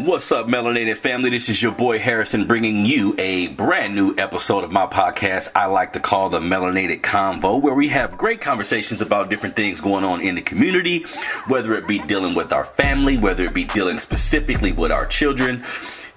[0.00, 1.28] What's up, Melanated family?
[1.28, 5.66] This is your boy Harrison bringing you a brand new episode of my podcast I
[5.66, 10.04] like to call the Melanated Convo, where we have great conversations about different things going
[10.04, 11.04] on in the community,
[11.48, 15.62] whether it be dealing with our family, whether it be dealing specifically with our children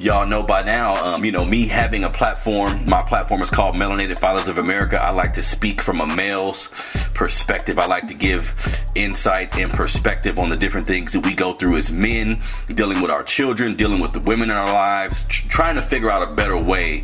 [0.04, 3.76] y'all know by now, um, you know, me having a platform, my platform is called
[3.76, 5.02] Melanated Fathers of America.
[5.02, 6.68] I like to speak from a male's
[7.14, 7.80] perspective.
[7.80, 8.54] I like to give
[8.96, 13.12] insight and perspective on the different things that we go through as men, dealing with
[13.12, 16.34] our children, dealing with the women in our lives, tr- trying to figure out a
[16.34, 17.04] better way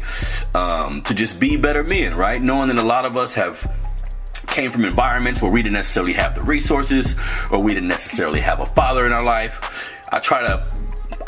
[0.54, 2.42] um, to just be better men, right?
[2.42, 3.66] Knowing that a lot of us have
[4.48, 7.16] came from environments where we didn't necessarily have the resources
[7.50, 9.88] or we didn't necessarily have a father in our life.
[10.12, 10.68] I try to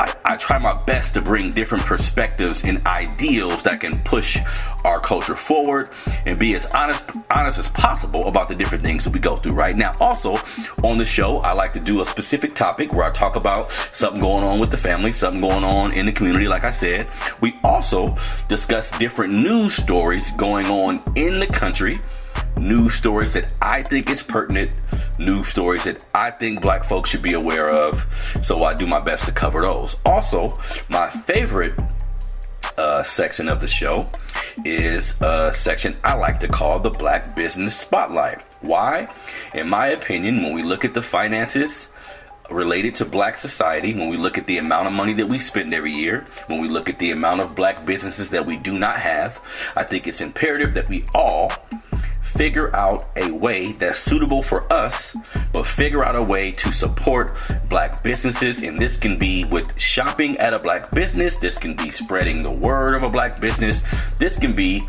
[0.00, 4.38] I, I, try my best to bring different perspectives and ideals that can push
[4.84, 5.90] our culture forward
[6.26, 9.52] and be as honest honest as possible about the different things that we go through
[9.52, 9.92] right now.
[10.00, 10.34] Also,
[10.82, 14.20] on the show, I like to do a specific topic where I talk about something
[14.20, 17.06] going on with the family, something going on in the community, like I said.
[17.40, 18.16] We also
[18.48, 21.96] discuss different news stories going on in the country
[22.58, 24.74] news stories that I think is pertinent,
[25.18, 28.06] news stories that I think black folks should be aware of.
[28.42, 29.96] So I do my best to cover those.
[30.04, 30.50] Also,
[30.88, 31.78] my favorite
[32.78, 34.08] uh, section of the show
[34.64, 38.42] is a section I like to call the Black Business Spotlight.
[38.60, 39.12] Why?
[39.54, 41.88] In my opinion, when we look at the finances,
[42.50, 45.72] related to black society, when we look at the amount of money that we spend
[45.72, 48.96] every year, when we look at the amount of black businesses that we do not
[48.96, 49.40] have,
[49.74, 51.52] I think it's imperative that we all
[52.42, 55.16] figure out a way that's suitable for us,
[55.52, 57.36] but figure out a way to support
[57.68, 58.64] black businesses.
[58.64, 62.50] And this can be with shopping at a black business, this can be spreading the
[62.50, 63.84] word of a black business,
[64.18, 64.82] this can be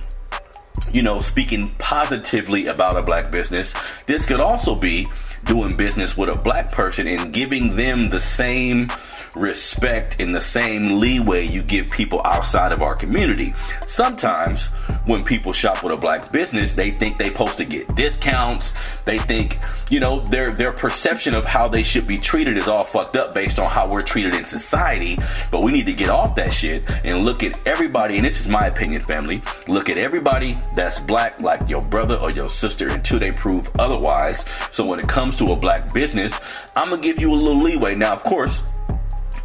[0.92, 3.76] you know, speaking positively about a black business.
[4.08, 5.06] This could also be
[5.46, 8.88] doing business with a black person and giving them the same
[9.36, 13.54] respect and the same leeway you give people outside of our community.
[13.88, 14.70] Sometimes
[15.06, 18.74] when people shop with a black business, they think they're supposed to get discounts.
[19.02, 22.84] They think, you know, their their perception of how they should be treated is all
[22.84, 25.18] fucked up based on how we're treated in society.
[25.52, 28.48] But we need to get off that shit and look at everybody, and this is
[28.48, 29.42] my opinion, family.
[29.68, 34.46] Look at everybody that's black like your brother or your sister until they prove otherwise.
[34.72, 36.40] So when it comes to a black business,
[36.76, 37.96] I'm gonna give you a little leeway.
[37.96, 38.62] Now, of course,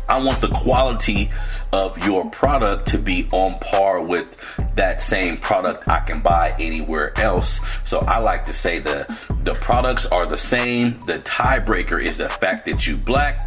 [0.09, 1.31] I want the quality
[1.73, 4.41] of your product to be on par with
[4.75, 7.61] that same product I can buy anywhere else.
[7.85, 9.07] So I like to say the
[9.45, 10.99] the products are the same.
[11.01, 13.47] The tiebreaker is the fact that you black.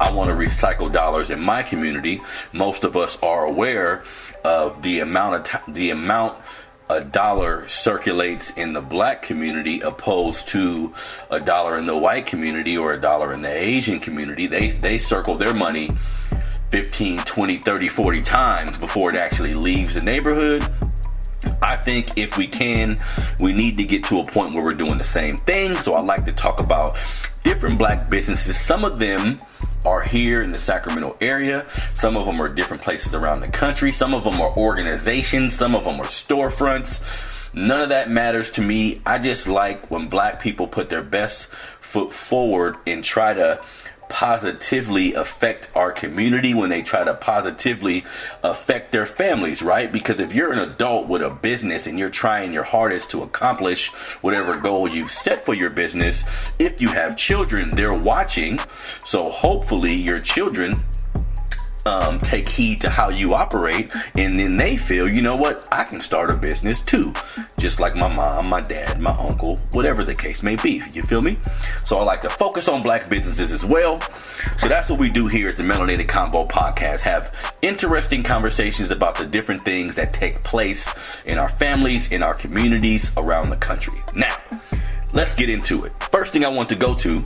[0.00, 2.22] I want to recycle dollars in my community.
[2.52, 4.02] Most of us are aware
[4.42, 6.38] of the amount of t- the amount
[6.90, 10.92] a dollar circulates in the black community opposed to
[11.30, 14.48] a dollar in the white community or a dollar in the Asian community.
[14.48, 15.90] They they circle their money
[16.70, 20.68] 15, 20, 30, 40 times before it actually leaves the neighborhood.
[21.62, 22.96] I think if we can,
[23.38, 25.76] we need to get to a point where we're doing the same thing.
[25.76, 26.96] So I like to talk about
[27.44, 28.58] different black businesses.
[28.58, 29.38] Some of them
[29.84, 31.66] are here in the Sacramento area.
[31.94, 33.92] Some of them are different places around the country.
[33.92, 35.54] Some of them are organizations.
[35.54, 37.00] Some of them are storefronts.
[37.54, 39.00] None of that matters to me.
[39.04, 41.46] I just like when black people put their best
[41.80, 43.60] foot forward and try to
[44.10, 48.04] positively affect our community, when they try to positively
[48.42, 49.90] affect their families, right?
[49.90, 53.88] Because if you're an adult with a business and you're trying your hardest to accomplish
[54.20, 56.24] whatever goal you've set for your business,
[56.58, 58.58] if you have children, they're watching.
[59.04, 60.84] So hopefully your children
[61.86, 65.84] um, take heed to how you operate, and then they feel, you know what, I
[65.84, 67.12] can start a business too,
[67.58, 70.82] just like my mom, my dad, my uncle, whatever the case may be.
[70.92, 71.38] You feel me?
[71.84, 74.00] So I like to focus on black businesses as well.
[74.58, 79.16] So that's what we do here at the Melanated Convo podcast: have interesting conversations about
[79.16, 80.92] the different things that take place
[81.24, 84.00] in our families, in our communities around the country.
[84.14, 84.36] Now,
[85.12, 85.92] let's get into it.
[86.04, 87.24] First thing I want to go to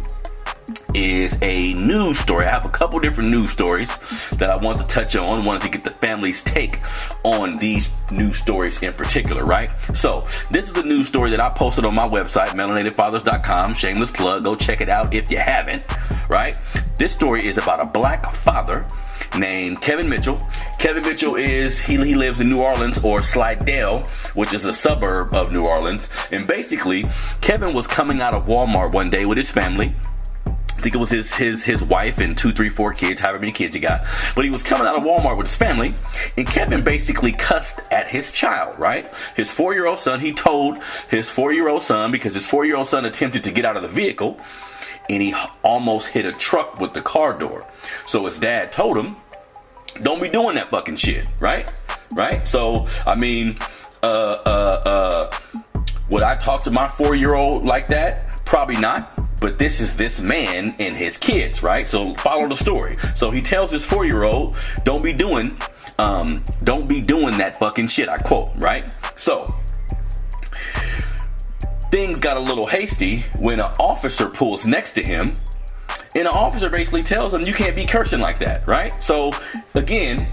[0.94, 2.46] is a news story.
[2.46, 3.98] I have a couple different news stories
[4.32, 5.44] that I want to touch on.
[5.44, 6.80] Wanted to get the family's take
[7.24, 9.70] on these news stories in particular, right?
[9.94, 13.74] So, this is a news story that I posted on my website, melanatedfathers.com.
[13.74, 14.44] Shameless plug.
[14.44, 15.82] Go check it out if you haven't,
[16.28, 16.56] right?
[16.96, 18.86] This story is about a black father
[19.36, 20.38] named Kevin Mitchell.
[20.78, 24.04] Kevin Mitchell is he, he lives in New Orleans or Slidell,
[24.34, 26.08] which is a suburb of New Orleans.
[26.30, 27.04] And basically,
[27.40, 29.94] Kevin was coming out of Walmart one day with his family
[30.84, 33.74] think it was his his his wife and two, three, four kids, however many kids
[33.74, 34.04] he got.
[34.36, 35.94] But he was coming out of Walmart with his family,
[36.36, 39.12] and Kevin basically cussed at his child, right?
[39.34, 40.20] His four year old son.
[40.20, 43.50] He told his four year old son because his four year old son attempted to
[43.50, 44.38] get out of the vehicle,
[45.08, 47.66] and he almost hit a truck with the car door.
[48.06, 49.16] So his dad told him,
[50.02, 51.72] Don't be doing that fucking shit, right?
[52.14, 52.46] Right?
[52.46, 53.58] So, I mean,
[54.02, 55.80] uh, uh, uh,
[56.10, 58.44] would I talk to my four year old like that?
[58.44, 59.13] Probably not.
[59.40, 61.88] But this is this man and his kids, right?
[61.88, 62.96] So follow the story.
[63.14, 65.58] So he tells his four year old, don't be doing,
[65.98, 68.08] um, don't be doing that fucking shit.
[68.08, 68.86] I quote, right?
[69.16, 69.44] So
[71.90, 75.38] things got a little hasty when an officer pulls next to him
[76.14, 79.02] and the officer basically tells him you can't be cursing like that, right?
[79.02, 79.30] So
[79.74, 80.28] again,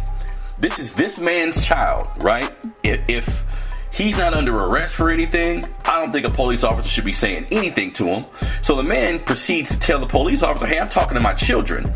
[0.59, 2.51] this is this man's child, right?
[2.83, 3.43] If, if
[3.93, 7.47] he's not under arrest for anything, I don't think a police officer should be saying
[7.51, 8.25] anything to him.
[8.61, 11.93] So the man proceeds to tell the police officer, "Hey, I'm talking to my children."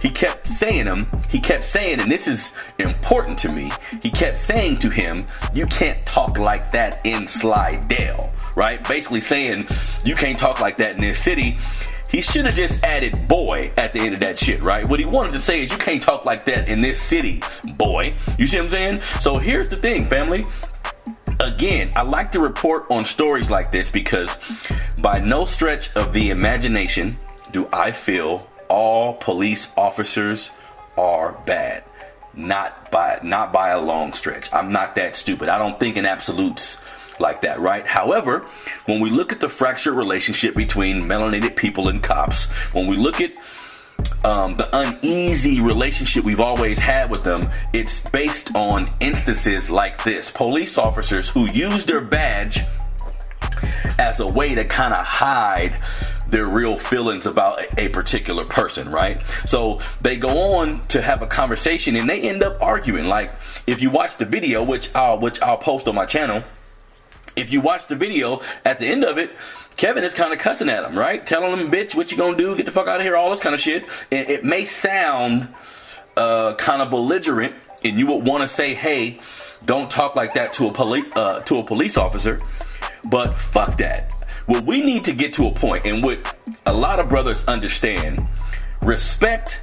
[0.00, 1.08] He kept saying him.
[1.28, 3.70] He kept saying, and this is important to me.
[4.02, 8.86] He kept saying to him, "You can't talk like that in Slidell." Right?
[8.86, 9.68] Basically saying,
[10.04, 11.58] "You can't talk like that in this city."
[12.10, 14.88] He should have just added boy at the end of that shit, right?
[14.88, 17.42] What he wanted to say is you can't talk like that in this city,
[17.76, 18.14] boy.
[18.38, 19.00] You see what I'm saying?
[19.20, 20.44] So here's the thing, family.
[21.40, 24.36] Again, I like to report on stories like this because
[24.98, 27.18] by no stretch of the imagination
[27.52, 30.50] do I feel all police officers
[30.96, 31.84] are bad.
[32.34, 34.52] Not by not by a long stretch.
[34.52, 35.48] I'm not that stupid.
[35.48, 36.78] I don't think in absolutes
[37.20, 37.86] like that, right?
[37.86, 38.46] However,
[38.86, 43.20] when we look at the fractured relationship between melanated people and cops, when we look
[43.20, 43.32] at
[44.24, 50.30] um, the uneasy relationship we've always had with them, it's based on instances like this.
[50.30, 52.62] Police officers who use their badge
[53.98, 55.80] as a way to kind of hide
[56.28, 59.22] their real feelings about a particular person, right?
[59.46, 63.06] So they go on to have a conversation and they end up arguing.
[63.06, 63.32] Like
[63.66, 66.44] if you watch the video, which I'll which I'll post on my channel,
[67.34, 69.30] if you watch the video, at the end of it,
[69.78, 71.24] Kevin is kind of cussing at him, right?
[71.24, 72.56] Telling him, bitch, what you gonna do?
[72.56, 73.84] Get the fuck out of here, all this kind of shit.
[74.10, 75.48] And it may sound
[76.16, 77.54] uh, kind of belligerent,
[77.84, 79.20] and you would want to say, hey,
[79.64, 82.40] don't talk like that to a, police uh, to a police officer,
[83.08, 84.12] but fuck that.
[84.48, 86.26] Well, we need to get to a point in which
[86.66, 88.26] a lot of brothers understand
[88.82, 89.60] respect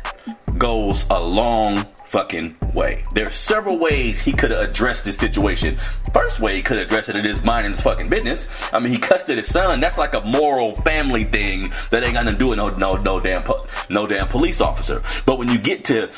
[0.58, 1.86] goes a long
[2.16, 3.04] fucking way.
[3.14, 5.78] There's several ways he could have addressed this situation.
[6.14, 8.48] First way he could have addressed it, it is minding his fucking business.
[8.72, 9.82] I mean, he cussed at his son.
[9.82, 13.20] That's like a moral family thing that ain't got to do with no, no, no
[13.20, 13.44] damn,
[13.90, 15.04] no damn police officer.
[15.26, 16.10] But when you get to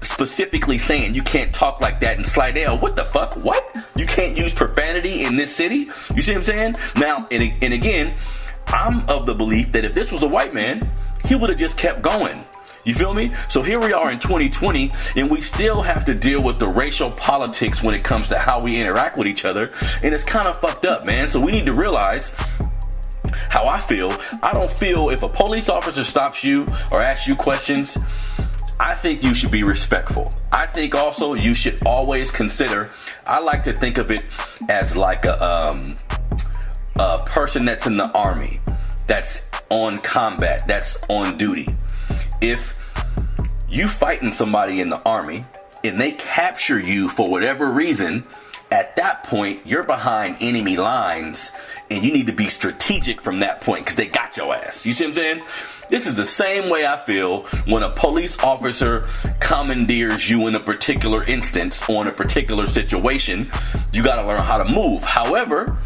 [0.00, 2.78] specifically saying you can't talk like that in Slidell.
[2.78, 3.34] What the fuck?
[3.36, 3.76] What?
[3.94, 5.88] You can't use profanity in this city?
[6.16, 6.76] You see what I'm saying?
[6.96, 8.16] Now, and, and again,
[8.66, 10.82] I'm of the belief that if this was a white man,
[11.26, 12.44] he would have just kept going.
[12.86, 13.32] You feel me?
[13.48, 17.10] So here we are in 2020, and we still have to deal with the racial
[17.10, 19.72] politics when it comes to how we interact with each other.
[20.04, 21.26] And it's kind of fucked up, man.
[21.26, 22.32] So we need to realize
[23.48, 24.12] how I feel.
[24.40, 27.98] I don't feel if a police officer stops you or asks you questions,
[28.78, 30.32] I think you should be respectful.
[30.52, 32.88] I think also you should always consider,
[33.26, 34.22] I like to think of it
[34.68, 35.98] as like a, um,
[36.94, 38.60] a person that's in the army,
[39.08, 41.66] that's on combat, that's on duty.
[42.40, 42.75] If
[43.68, 45.44] you fighting somebody in the army
[45.82, 48.24] and they capture you for whatever reason,
[48.70, 51.52] at that point, you're behind enemy lines
[51.88, 54.84] and you need to be strategic from that point because they got your ass.
[54.84, 55.42] You see what I'm saying?
[55.88, 59.04] This is the same way I feel when a police officer
[59.38, 63.50] commandeers you in a particular instance or in a particular situation.
[63.92, 65.04] You got to learn how to move.
[65.04, 65.78] However,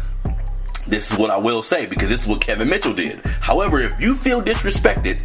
[0.87, 3.23] this is what I will say because this is what Kevin Mitchell did.
[3.41, 5.21] However, if you feel disrespected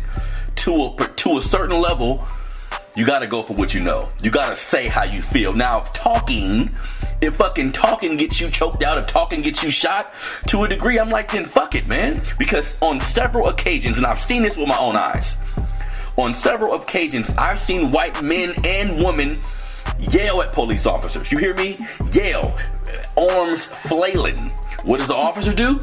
[0.57, 2.27] to a to a certain level,
[2.97, 4.05] you gotta go for what you know.
[4.23, 5.53] You gotta say how you feel.
[5.53, 6.75] Now, if talking,
[7.21, 10.15] if fucking talking gets you choked out, if talking gets you shot,
[10.49, 12.23] to a degree, I'm like, then fuck it, man.
[12.38, 15.38] Because on several occasions, and I've seen this with my own eyes,
[16.17, 19.41] on several occasions, I've seen white men and women
[19.99, 21.31] yell at police officers.
[21.31, 21.79] You hear me?
[22.12, 22.57] Yell,
[23.17, 24.53] arms flailing.
[24.85, 25.83] What does the officer do?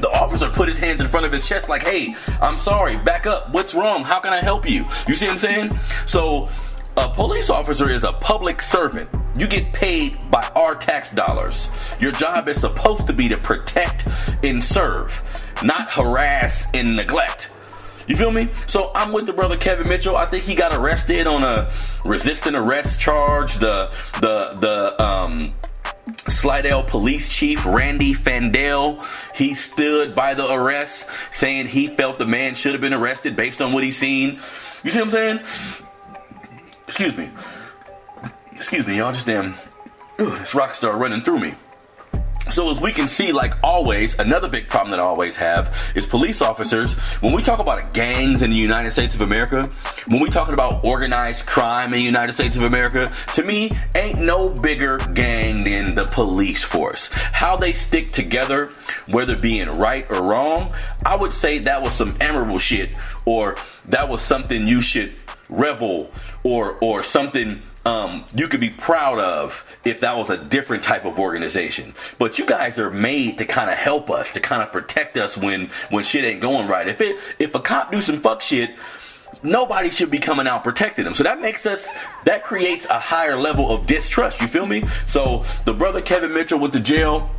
[0.00, 3.26] The officer put his hands in front of his chest, like, hey, I'm sorry, back
[3.26, 3.52] up.
[3.52, 4.04] What's wrong?
[4.04, 4.84] How can I help you?
[5.06, 5.80] You see what I'm saying?
[6.06, 6.48] So,
[6.96, 9.08] a police officer is a public servant.
[9.36, 11.68] You get paid by our tax dollars.
[12.00, 14.08] Your job is supposed to be to protect
[14.42, 15.22] and serve,
[15.62, 17.54] not harass and neglect.
[18.08, 18.48] You feel me?
[18.66, 20.16] So I'm with the brother Kevin Mitchell.
[20.16, 21.70] I think he got arrested on a
[22.04, 23.54] resisting arrest charge.
[23.58, 25.46] The the the um
[26.30, 29.04] Slidell police chief Randy Fandal,
[29.34, 33.62] he stood by the arrest, saying he felt the man should have been arrested based
[33.62, 34.40] on what he's seen.
[34.82, 35.40] You see what I'm saying?
[36.86, 37.30] Excuse me.
[38.52, 39.12] Excuse me, y'all.
[39.12, 39.54] Just damn,
[40.18, 41.54] ugh, this rock star running through me.
[42.50, 46.06] So as we can see, like always, another big problem that I always have is
[46.06, 46.94] police officers.
[47.20, 49.70] When we talk about gangs in the United States of America,
[50.08, 54.18] when we talking about organized crime in the United States of America, to me, ain't
[54.18, 57.08] no bigger gang than the police force.
[57.12, 58.72] How they stick together,
[59.10, 60.74] whether being right or wrong,
[61.04, 65.14] I would say that was some admirable shit, or that was something you should
[65.50, 66.10] revel
[66.42, 71.06] or or something um, you could be proud of if that was a different type
[71.06, 71.94] of organization.
[72.18, 75.38] But you guys are made to kind of help us, to kind of protect us
[75.38, 76.86] when when shit ain't going right.
[76.86, 78.76] If it if a cop do some fuck shit,
[79.42, 81.14] nobody should be coming out protecting them.
[81.14, 81.88] So that makes us
[82.24, 84.42] that creates a higher level of distrust.
[84.42, 84.84] You feel me?
[85.06, 87.30] So the brother Kevin Mitchell with the jail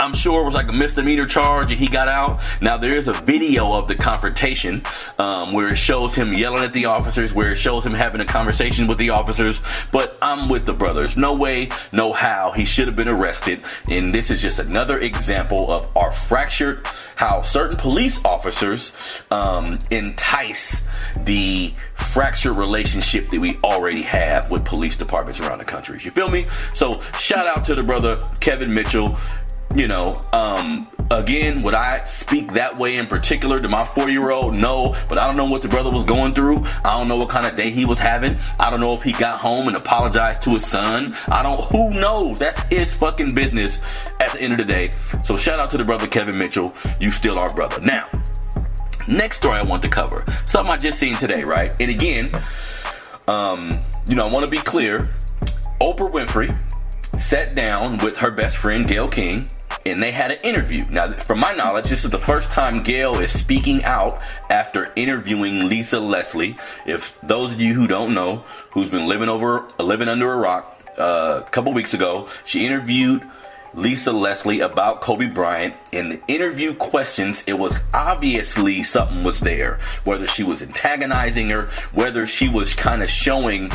[0.00, 2.40] I'm sure it was like a misdemeanor charge and he got out.
[2.60, 4.82] Now there is a video of the confrontation
[5.18, 8.24] um, where it shows him yelling at the officers, where it shows him having a
[8.24, 9.60] conversation with the officers.
[9.92, 11.16] But I'm with the brothers.
[11.16, 12.52] No way, no how.
[12.52, 13.64] He should have been arrested.
[13.88, 18.92] And this is just another example of our fractured, how certain police officers
[19.30, 20.82] um, entice
[21.24, 25.98] the fractured relationship that we already have with police departments around the country.
[26.02, 26.46] You feel me?
[26.74, 29.18] So shout out to the brother Kevin Mitchell
[29.76, 34.30] you know, um, again, would I speak that way in particular to my four year
[34.30, 34.54] old?
[34.54, 36.64] No, but I don't know what the brother was going through.
[36.82, 38.38] I don't know what kind of day he was having.
[38.58, 41.14] I don't know if he got home and apologized to his son.
[41.28, 42.38] I don't, who knows?
[42.38, 43.78] That's his fucking business
[44.18, 44.92] at the end of the day.
[45.24, 46.74] So shout out to the brother Kevin Mitchell.
[46.98, 47.80] You still our brother.
[47.82, 48.08] Now,
[49.06, 50.24] next story I want to cover.
[50.46, 51.78] Something I just seen today, right?
[51.80, 52.40] And again,
[53.28, 55.10] um, you know, I want to be clear.
[55.82, 56.56] Oprah Winfrey
[57.20, 59.46] sat down with her best friend Gayle King
[59.90, 60.84] and they had an interview.
[60.90, 65.68] Now, from my knowledge, this is the first time Gayle is speaking out after interviewing
[65.68, 66.56] Lisa Leslie.
[66.86, 70.80] If those of you who don't know, who's been living over living under a rock,
[70.98, 73.22] uh, a couple weeks ago, she interviewed
[73.74, 75.74] Lisa Leslie about Kobe Bryant.
[75.92, 79.78] In the interview questions, it was obviously something was there.
[80.04, 83.70] Whether she was antagonizing her, whether she was kind of showing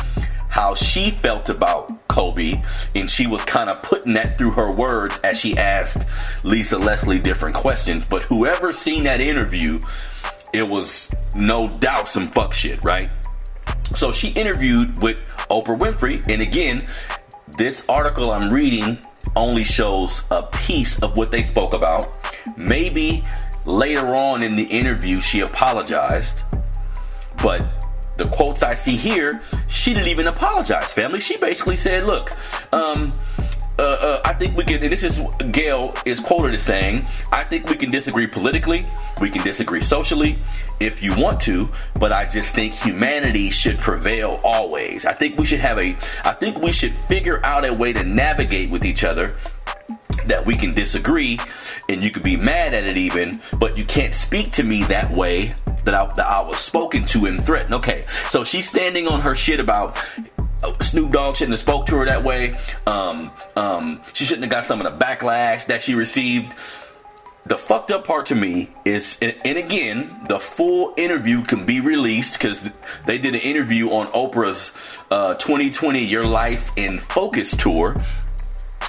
[0.51, 2.61] how she felt about Kobe,
[2.93, 6.05] and she was kind of putting that through her words as she asked
[6.43, 8.03] Lisa Leslie different questions.
[8.07, 9.79] But whoever seen that interview,
[10.53, 13.09] it was no doubt some fuck shit, right?
[13.95, 16.85] So she interviewed with Oprah Winfrey, and again,
[17.57, 18.99] this article I'm reading
[19.37, 22.11] only shows a piece of what they spoke about.
[22.57, 23.23] Maybe
[23.65, 26.41] later on in the interview she apologized,
[27.41, 27.65] but
[28.21, 31.19] the quotes I see here, she didn't even apologize, family.
[31.19, 32.35] She basically said, look,
[32.71, 33.13] um,
[33.79, 35.19] uh, uh, I think we can, this is
[35.51, 38.85] Gayle is quoted as saying, I think we can disagree politically,
[39.19, 40.37] we can disagree socially
[40.79, 45.05] if you want to, but I just think humanity should prevail always.
[45.05, 48.03] I think we should have a, I think we should figure out a way to
[48.03, 49.35] navigate with each other
[50.27, 51.39] that we can disagree
[51.89, 55.09] and you could be mad at it even, but you can't speak to me that
[55.11, 57.73] way that I, that I was spoken to and threatened.
[57.75, 60.01] Okay, so she's standing on her shit about
[60.63, 62.57] uh, Snoop Dogg shouldn't have spoke to her that way.
[62.85, 66.53] Um, um, she shouldn't have got some of the backlash that she received.
[67.43, 72.33] The fucked up part to me is, and, again, the full interview can be released
[72.33, 72.61] because
[73.07, 74.71] they did an interview on Oprah's
[75.09, 77.95] uh, 2020 Your Life in Focus tour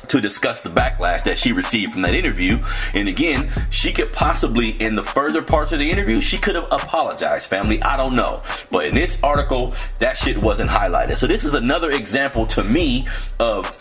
[0.08, 2.64] to discuss the backlash that she received from that interview.
[2.94, 6.68] And again, she could possibly, in the further parts of the interview, she could have
[6.70, 7.82] apologized, family.
[7.82, 8.42] I don't know.
[8.70, 11.16] But in this article, that shit wasn't highlighted.
[11.16, 13.06] So this is another example to me
[13.38, 13.74] of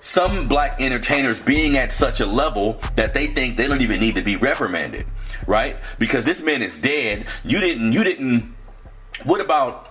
[0.00, 4.14] some black entertainers being at such a level that they think they don't even need
[4.14, 5.06] to be reprimanded,
[5.46, 5.76] right?
[5.98, 7.26] Because this man is dead.
[7.44, 8.54] You didn't, you didn't,
[9.24, 9.87] what about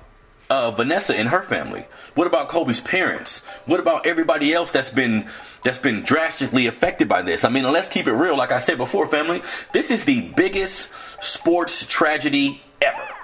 [0.49, 1.85] uh, Vanessa and her family?
[2.15, 3.39] What about Kobe's parents?
[3.65, 5.29] What about everybody else that's been
[5.63, 7.43] that's been drastically affected by this?
[7.43, 8.37] I mean, let's keep it real.
[8.37, 9.41] Like I said before, family,
[9.73, 13.16] this is the biggest sports tragedy ever.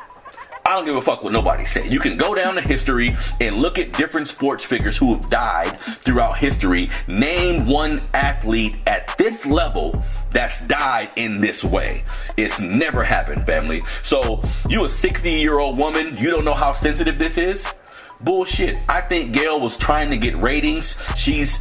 [0.65, 1.91] I don't give a fuck what nobody said.
[1.91, 5.77] You can go down to history and look at different sports figures who have died
[5.79, 6.89] throughout history.
[7.07, 10.01] Name one athlete at this level
[10.31, 12.05] that's died in this way.
[12.37, 13.81] It's never happened, family.
[14.03, 17.73] So, you a 60 year old woman, you don't know how sensitive this is?
[18.21, 18.77] Bullshit.
[18.87, 20.95] I think Gayle was trying to get ratings.
[21.17, 21.59] She's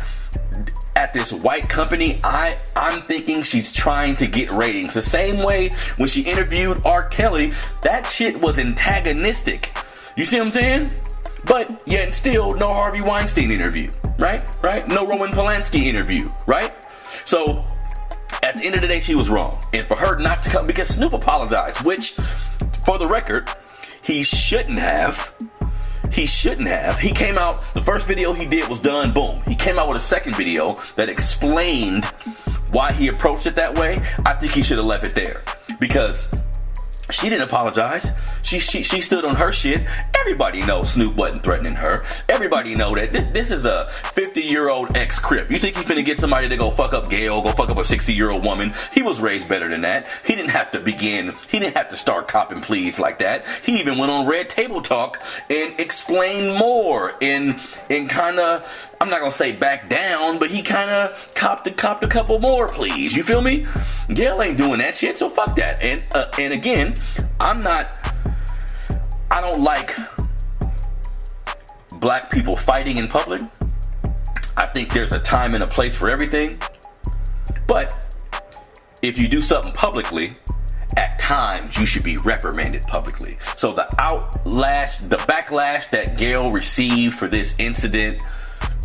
[0.96, 4.94] at this white company, I I'm thinking she's trying to get ratings.
[4.94, 7.08] The same way when she interviewed R.
[7.08, 9.76] Kelly, that shit was antagonistic.
[10.16, 10.90] You see what I'm saying?
[11.44, 14.48] But yet still no Harvey Weinstein interview, right?
[14.62, 14.86] Right?
[14.88, 16.72] No Roman Polanski interview, right?
[17.24, 17.64] So
[18.42, 19.60] at the end of the day, she was wrong.
[19.72, 22.12] And for her not to come because Snoop apologized, which
[22.84, 23.50] for the record,
[24.02, 25.32] he shouldn't have
[26.12, 26.98] he shouldn't have.
[26.98, 29.42] He came out, the first video he did was done, boom.
[29.46, 32.04] He came out with a second video that explained
[32.72, 35.42] why he approached it that way, I think he should have left it there
[35.78, 36.28] because
[37.10, 38.10] she didn't apologize.
[38.42, 39.86] She, she she stood on her shit.
[40.20, 42.04] Everybody knows Snoop wasn't threatening her.
[42.28, 45.50] Everybody know that this, this is a 50 year old ex crip.
[45.50, 47.84] You think he finna get somebody to go fuck up Gayle, go fuck up a
[47.84, 48.72] 60 year old woman?
[48.92, 50.06] He was raised better than that.
[50.24, 51.34] He didn't have to begin.
[51.50, 53.46] He didn't have to start copping pleas like that.
[53.64, 58.66] He even went on Red Table Talk and explained more and and kind of
[59.00, 62.38] I'm not gonna say back down, but he kind of copped a, copped a couple
[62.38, 63.16] more please.
[63.16, 63.66] You feel me?
[64.08, 65.82] Gayle ain't doing that shit, so fuck that.
[65.82, 66.91] And uh, and again,
[67.40, 68.14] I'm not.
[69.30, 69.96] I don't like
[72.00, 73.42] black people fighting in public.
[74.56, 76.60] I think there's a time and a place for everything.
[77.66, 77.96] But
[79.00, 80.36] if you do something publicly,
[80.96, 83.38] at times you should be reprimanded publicly.
[83.56, 88.20] So the outlash, the backlash that Gayle received for this incident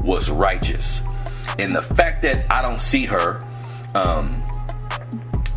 [0.01, 1.01] was righteous.
[1.59, 3.41] And the fact that I don't see her
[3.93, 4.45] um,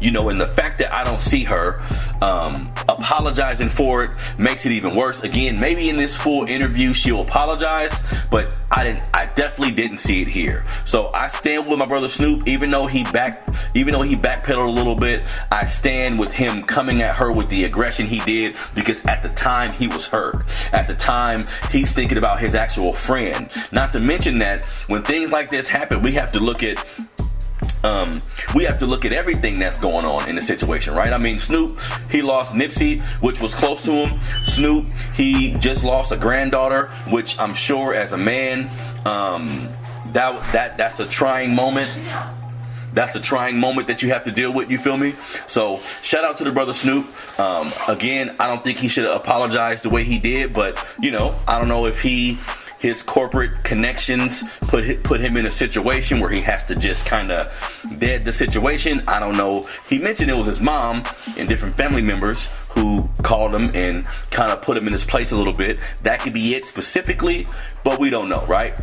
[0.00, 1.82] you know, and the fact that I don't see her
[2.22, 5.22] um, apologizing for it makes it even worse.
[5.22, 7.94] Again, maybe in this full interview she'll apologize,
[8.30, 9.02] but I didn't.
[9.14, 10.64] I definitely didn't see it here.
[10.84, 14.68] So I stand with my brother Snoop, even though he back, even though he backpedaled
[14.68, 15.24] a little bit.
[15.50, 19.30] I stand with him coming at her with the aggression he did because at the
[19.30, 20.44] time he was hurt.
[20.72, 23.50] At the time he's thinking about his actual friend.
[23.72, 26.84] Not to mention that when things like this happen, we have to look at
[27.84, 28.20] um,
[28.54, 31.12] we have to look at everything that's going on in the situation, right?
[31.12, 31.78] I mean, Snoop,
[32.10, 34.20] he lost Nipsey, which was close to him.
[34.44, 38.70] Snoop, he just lost a granddaughter, which I'm sure as a man,
[39.06, 39.68] um,
[40.12, 41.90] that that that's a trying moment.
[42.92, 44.68] That's a trying moment that you have to deal with.
[44.68, 45.14] You feel me?
[45.46, 47.06] So shout out to the brother Snoop.
[47.38, 51.12] Um, again, I don't think he should have apologized the way he did, but you
[51.12, 52.38] know, I don't know if he
[52.80, 57.30] his corporate connections put put him in a situation where he has to just kind
[57.30, 57.52] of
[57.98, 59.02] dead the situation.
[59.06, 59.68] I don't know.
[59.88, 61.04] He mentioned it was his mom
[61.36, 65.30] and different family members who called him and kind of put him in his place
[65.30, 65.78] a little bit.
[66.02, 67.46] That could be it specifically,
[67.84, 68.78] but we don't know, right?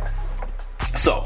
[0.96, 1.22] So,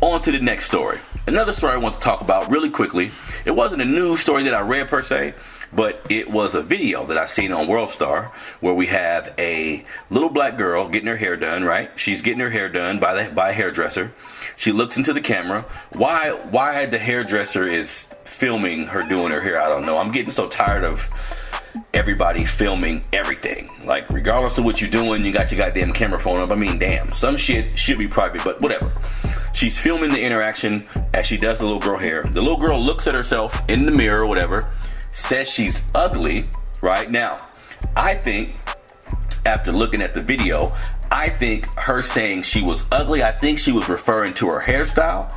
[0.00, 0.98] on to the next story.
[1.26, 3.10] Another story I want to talk about really quickly.
[3.44, 5.34] It wasn't a news story that I read per se,
[5.72, 10.30] but it was a video that I seen on Worldstar where we have a little
[10.30, 11.64] black girl getting her hair done.
[11.64, 14.12] Right, she's getting her hair done by the by a hairdresser.
[14.56, 15.64] She looks into the camera.
[15.92, 19.60] Why why the hairdresser is filming her doing her hair?
[19.60, 19.98] I don't know.
[19.98, 21.08] I'm getting so tired of
[21.92, 23.68] everybody filming everything.
[23.84, 26.50] Like, regardless of what you're doing, you got your goddamn camera phone up.
[26.50, 28.92] I mean, damn, some shit should be private, but whatever.
[29.52, 32.22] She's filming the interaction as she does the little girl hair.
[32.22, 34.70] The little girl looks at herself in the mirror or whatever,
[35.16, 36.48] says she's ugly,
[36.82, 37.10] right?
[37.10, 37.38] Now,
[37.96, 38.54] I think
[39.46, 40.74] after looking at the video,
[41.10, 45.34] I think her saying she was ugly, I think she was referring to her hairstyle,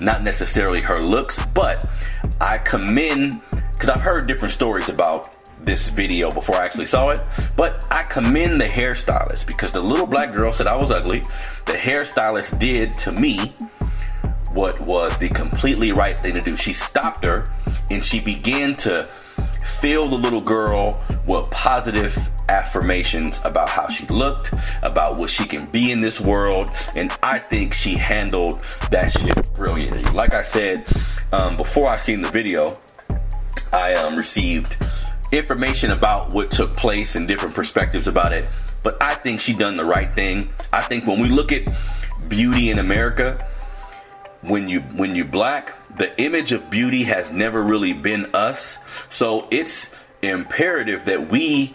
[0.00, 1.88] not necessarily her looks, but
[2.40, 3.40] I commend
[3.72, 5.28] because I've heard different stories about
[5.64, 7.20] this video before I actually saw it,
[7.56, 11.20] but I commend the hairstylist because the little black girl said I was ugly.
[11.66, 13.54] The hairstylist did to me
[14.52, 16.56] what was the completely right thing to do.
[16.56, 17.44] She stopped her
[17.90, 19.08] and she began to
[19.80, 25.66] fill the little girl with positive affirmations about how she looked, about what she can
[25.66, 30.02] be in this world, and I think she handled that shit brilliantly.
[30.12, 30.86] Like I said
[31.32, 32.78] um, before I seen the video,
[33.72, 34.76] I um, received
[35.32, 38.50] information about what took place and different perspectives about it.
[38.82, 40.46] But I think she done the right thing.
[40.72, 41.68] I think when we look at
[42.28, 43.46] beauty in America,
[44.42, 48.78] when you when you black, the image of beauty has never really been us.
[49.08, 49.90] So it's
[50.22, 51.74] imperative that we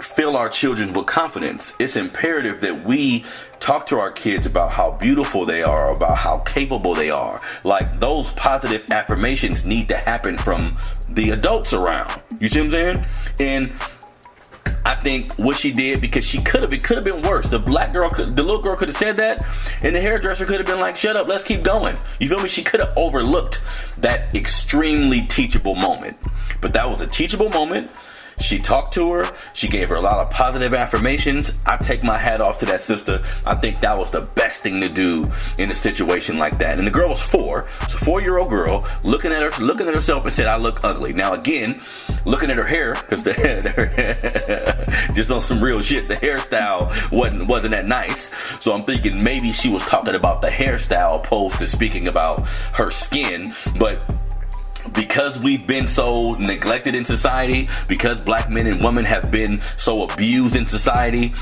[0.00, 1.72] fill our children with confidence.
[1.78, 3.24] It's imperative that we
[3.58, 7.40] talk to our kids about how beautiful they are, about how capable they are.
[7.64, 10.76] Like those positive affirmations need to happen from
[11.08, 12.22] the adults around.
[12.38, 13.06] You see what I'm saying?
[13.40, 13.72] And
[14.88, 17.50] I think what she did because she could have it could have been worse.
[17.50, 19.44] The black girl, could, the little girl could have said that,
[19.82, 22.48] and the hairdresser could have been like, "Shut up, let's keep going." You feel me?
[22.48, 23.60] She could have overlooked
[23.98, 26.16] that extremely teachable moment,
[26.62, 27.90] but that was a teachable moment.
[28.40, 29.24] She talked to her.
[29.52, 31.52] She gave her a lot of positive affirmations.
[31.66, 33.22] I take my hat off to that sister.
[33.44, 36.78] I think that was the best thing to do in a situation like that.
[36.78, 37.68] And the girl was four.
[37.82, 40.56] It's a four year old girl looking at her, looking at herself and said, I
[40.56, 41.12] look ugly.
[41.12, 41.80] Now again,
[42.24, 47.48] looking at her hair, because the hair, just on some real shit, the hairstyle wasn't,
[47.48, 48.32] wasn't that nice.
[48.62, 52.90] So I'm thinking maybe she was talking about the hairstyle opposed to speaking about her
[52.90, 53.54] skin.
[53.78, 54.00] But
[54.94, 60.02] because we've been so neglected in society, because black men and women have been so
[60.02, 61.32] abused in society,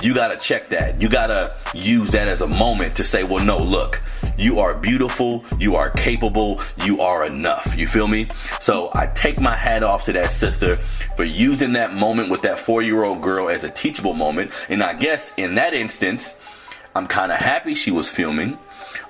[0.00, 1.00] you gotta check that.
[1.00, 4.00] You gotta use that as a moment to say, well, no, look,
[4.36, 7.76] you are beautiful, you are capable, you are enough.
[7.76, 8.28] You feel me?
[8.60, 10.76] So I take my hat off to that sister
[11.16, 14.50] for using that moment with that four year old girl as a teachable moment.
[14.68, 16.34] And I guess in that instance,
[16.94, 18.58] I'm kind of happy she was filming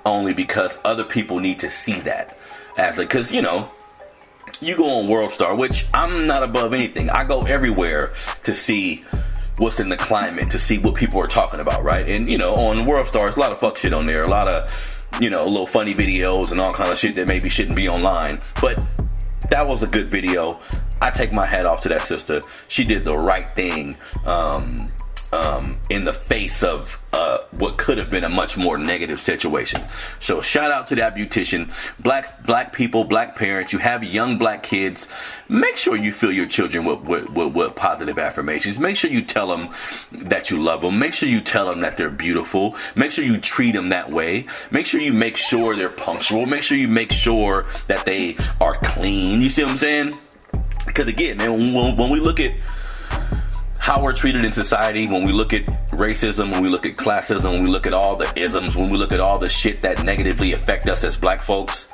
[0.04, 2.36] only because other people need to see that
[2.76, 3.70] as a, cause you know,
[4.62, 7.10] you go on World Star, which I'm not above anything.
[7.10, 9.04] I go everywhere to see
[9.58, 12.08] what's in the climate, to see what people are talking about, right?
[12.08, 14.28] And you know, on World Star, there's a lot of fuck shit on there, a
[14.28, 14.72] lot of
[15.20, 18.38] you know, little funny videos and all kind of shit that maybe shouldn't be online.
[18.60, 18.82] But
[19.50, 20.60] that was a good video.
[21.00, 22.40] I take my hat off to that sister.
[22.68, 23.96] She did the right thing.
[24.24, 24.90] Um,
[25.32, 29.80] um, in the face of uh, what could have been a much more negative situation.
[30.20, 33.72] So shout out to that beautician, black black people, black parents.
[33.72, 35.08] You have young black kids.
[35.48, 38.78] Make sure you fill your children with, with, with, with positive affirmations.
[38.78, 39.70] Make sure you tell them
[40.12, 40.98] that you love them.
[40.98, 42.76] Make sure you tell them that they're beautiful.
[42.94, 44.46] Make sure you treat them that way.
[44.70, 46.46] Make sure you make sure they're punctual.
[46.46, 49.42] Make sure you make sure that they are clean.
[49.42, 50.12] You see what I'm saying?
[50.86, 52.52] Because again, man, when, when we look at
[53.82, 57.54] how we're treated in society, when we look at racism, when we look at classism,
[57.54, 60.04] when we look at all the isms, when we look at all the shit that
[60.04, 61.88] negatively affect us as black folks,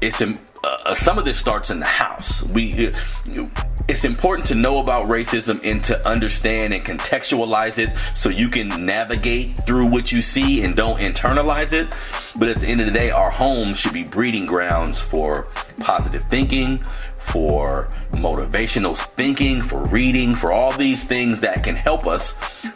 [0.00, 0.32] it's uh,
[0.64, 2.42] uh, some of this starts in the house.
[2.42, 3.46] We uh,
[3.86, 8.86] it's important to know about racism and to understand and contextualize it so you can
[8.86, 11.94] navigate through what you see and don't internalize it.
[12.38, 16.22] But at the end of the day, our homes should be breeding grounds for positive
[16.24, 16.82] thinking,
[17.26, 22.34] for motivational thinking, for reading, for all these things that can help us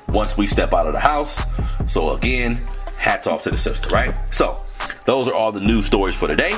[0.08, 1.42] once we step out of the house.
[1.86, 2.62] So, again,
[2.96, 4.18] hats off to the sister, right?
[4.34, 4.56] So,
[5.06, 6.52] those are all the news stories for today.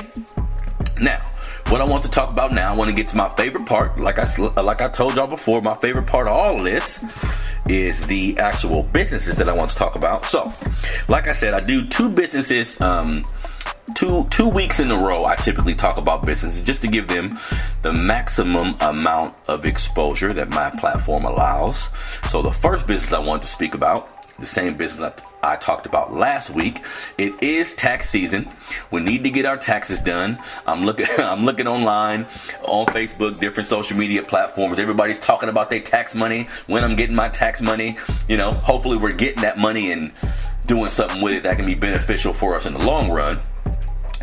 [0.99, 1.21] Now,
[1.69, 3.99] what I want to talk about now, I want to get to my favorite part.
[3.99, 7.03] Like I like I told y'all before, my favorite part of all of this
[7.67, 10.25] is the actual businesses that I want to talk about.
[10.25, 10.43] So,
[11.07, 13.23] like I said, I do two businesses um,
[13.95, 17.37] two two weeks in a row i typically talk about businesses just to give them
[17.81, 21.89] the maximum amount of exposure that my platform allows
[22.29, 25.85] so the first business i want to speak about the same business that I talked
[25.85, 26.81] about last week.
[27.17, 28.49] It is tax season.
[28.91, 30.39] We need to get our taxes done.
[30.65, 32.25] I'm looking I'm looking online
[32.63, 34.79] on Facebook, different social media platforms.
[34.79, 37.97] Everybody's talking about their tax money, when I'm getting my tax money.
[38.27, 40.13] You know, hopefully we're getting that money and
[40.65, 43.41] doing something with it that can be beneficial for us in the long run.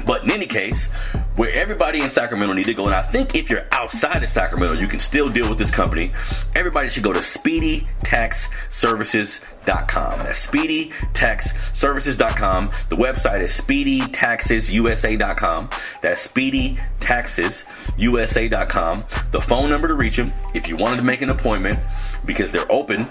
[0.07, 0.89] But in any case,
[1.37, 4.79] where everybody in Sacramento need to go, and I think if you're outside of Sacramento,
[4.81, 6.11] you can still deal with this company.
[6.55, 10.19] Everybody should go to speedytaxservices.com.
[10.19, 12.71] That's speedytaxservices.com.
[12.89, 15.71] The website is speedytaxesusa.com.
[16.03, 19.05] That's speedytaxesusa.com.
[19.31, 21.79] The phone number to reach them if you wanted to make an appointment
[22.27, 23.09] because they're open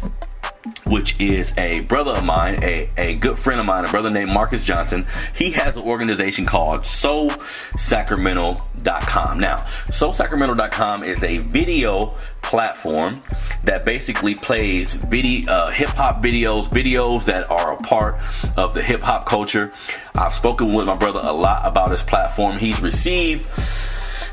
[0.88, 4.32] which is a brother of mine, a, a good friend of mine, a brother named
[4.32, 5.06] Marcus Johnson.
[5.36, 9.40] He has an organization called SoSacramento.com.
[9.40, 13.24] Now, SoSacramento.com is a video platform
[13.64, 18.24] that basically plays video, uh, hip hop videos, videos that are a part
[18.58, 19.72] of the hip hop culture.
[20.16, 22.58] I've spoken with my brother a lot about his platform.
[22.58, 23.46] He's received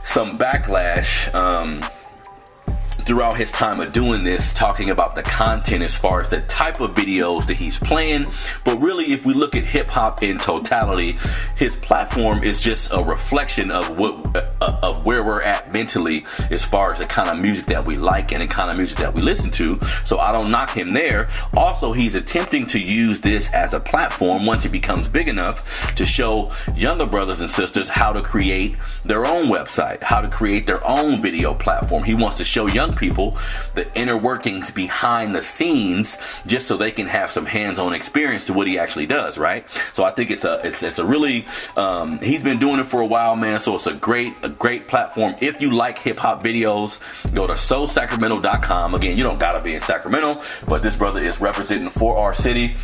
[0.05, 1.33] some backlash.
[1.35, 1.81] Um,
[3.11, 6.79] throughout his time of doing this, talking about the content as far as the type
[6.79, 8.25] of videos that he's playing.
[8.65, 11.19] But really, if we look at hip hop in totality,
[11.57, 16.63] his platform is just a reflection of what uh, of where we're at mentally as
[16.63, 19.13] far as the kind of music that we like and the kind of music that
[19.13, 19.81] we listen to.
[20.05, 21.29] So I don't knock him there.
[21.57, 26.07] Also, he's attempting to use this as a platform once it becomes big enough to
[26.07, 26.47] show
[26.77, 31.21] younger brothers and sisters how to create their own website, how to create their own
[31.21, 32.05] video platform.
[32.05, 33.37] He wants to show young people
[33.75, 38.53] the inner workings behind the scenes just so they can have some hands-on experience to
[38.53, 39.65] what he actually does right?
[39.95, 43.01] So i think it's a it's, it's a really um, he's been doing it for
[43.01, 43.59] a while man.
[43.61, 45.35] So it's a great a great platform.
[45.41, 46.99] If you like hip-hop videos
[47.35, 51.91] go to sosacramento.com again you don't gotta be in sacramento but this brother is representing
[51.91, 52.77] for our city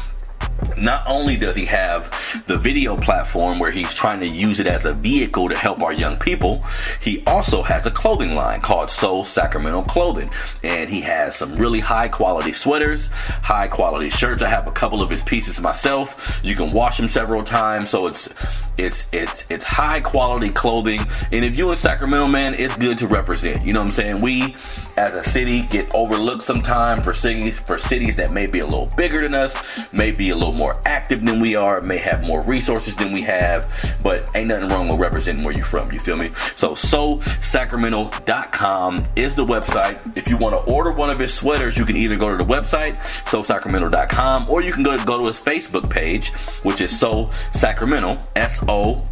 [0.77, 2.13] not only does he have
[2.47, 5.93] the video platform where he's trying to use it as a vehicle to help our
[5.93, 6.61] young people,
[7.01, 10.29] he also has a clothing line called So Sacramento Clothing.
[10.63, 14.43] And he has some really high quality sweaters, high quality shirts.
[14.43, 16.41] I have a couple of his pieces myself.
[16.43, 17.91] You can wash them several times.
[17.91, 18.29] So it's
[18.79, 21.01] it's it's it's high quality clothing.
[21.33, 23.65] And if you in Sacramento, man, it's good to represent.
[23.65, 24.21] You know what I'm saying?
[24.21, 24.57] We
[24.97, 28.91] as a city get overlooked sometimes for cities for cities that may be a little
[28.97, 32.97] bigger than us, may a little more active than we are, may have more resources
[32.97, 33.67] than we have,
[34.03, 35.93] but ain't nothing wrong with representing where you're from.
[35.93, 36.31] You feel me?
[36.55, 40.17] So sosacramento.com is the website.
[40.17, 42.45] If you want to order one of his sweaters, you can either go to the
[42.51, 47.31] website, sosacramento.com, or you can go to, go to his Facebook page, which is So
[47.53, 49.03] Sacramento, S O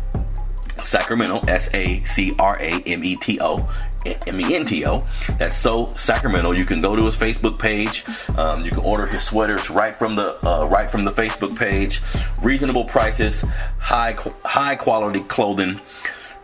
[0.82, 3.68] Sacramento, S A C R A M E T O.
[4.04, 5.04] M E N T O.
[5.38, 6.52] That's so Sacramento.
[6.52, 8.04] You can go to his Facebook page.
[8.36, 12.02] Um, you can order his sweaters right from the uh, right from the Facebook page.
[12.42, 13.44] Reasonable prices,
[13.78, 15.80] high high quality clothing.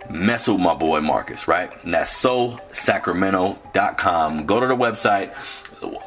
[0.09, 1.71] Mess with my boy Marcus, right?
[1.85, 4.47] And that's sosacramento.com.
[4.47, 5.33] Go to the website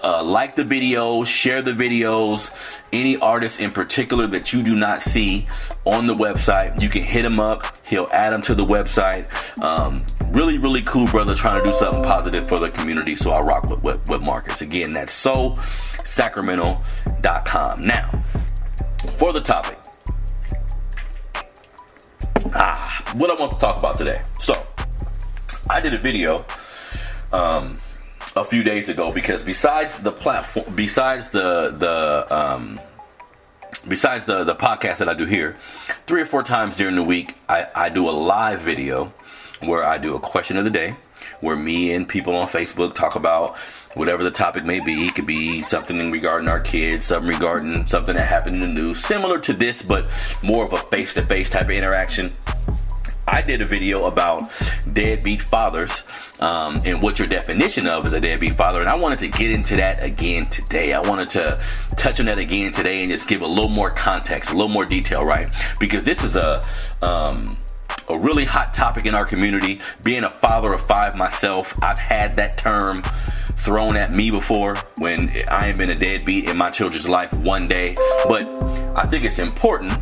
[0.04, 2.50] uh, like the videos, share the videos.
[2.92, 5.48] Any artist in particular that you do not see
[5.86, 7.64] on the website, you can hit him up.
[7.88, 9.26] He'll add them to the website.
[9.62, 10.00] Um,
[10.32, 13.16] really, really cool brother trying to do something positive for the community.
[13.16, 14.62] So I rock with, with, with Marcus.
[14.62, 15.56] Again, that's so
[16.04, 17.86] sacramento.com.
[17.86, 18.12] Now,
[19.18, 19.78] for the topic.
[22.56, 24.22] Ah, what I want to talk about today.
[24.40, 24.54] So,
[25.70, 26.46] I did a video
[27.32, 27.78] um,
[28.36, 32.80] a few days ago because besides the platform, besides the the um,
[33.88, 35.58] besides the the podcast that I do here,
[36.06, 39.14] three or four times during the week, I, I do a live video
[39.68, 40.96] where I do a question of the day,
[41.40, 43.58] where me and people on Facebook talk about
[43.96, 45.08] whatever the topic may be.
[45.08, 49.04] It could be something regarding our kids, something regarding something that happened in the news,
[49.04, 52.34] similar to this, but more of a face to face type of interaction.
[53.26, 54.52] I did a video about
[54.92, 56.04] deadbeat fathers
[56.40, 59.52] um, and what your definition of is a deadbeat father, and I wanted to get
[59.52, 60.92] into that again today.
[60.94, 61.62] I wanted to
[61.96, 64.86] touch on that again today and just give a little more context, a little more
[64.86, 65.54] detail, right?
[65.80, 66.62] Because this is a
[67.02, 67.48] um,
[68.10, 69.80] a really hot topic in our community.
[70.04, 73.04] Being a father of five myself, I've had that term
[73.58, 77.68] thrown at me before when I ain't been a deadbeat in my children's life one
[77.68, 77.96] day,
[78.28, 78.44] but
[78.96, 79.94] I think it's important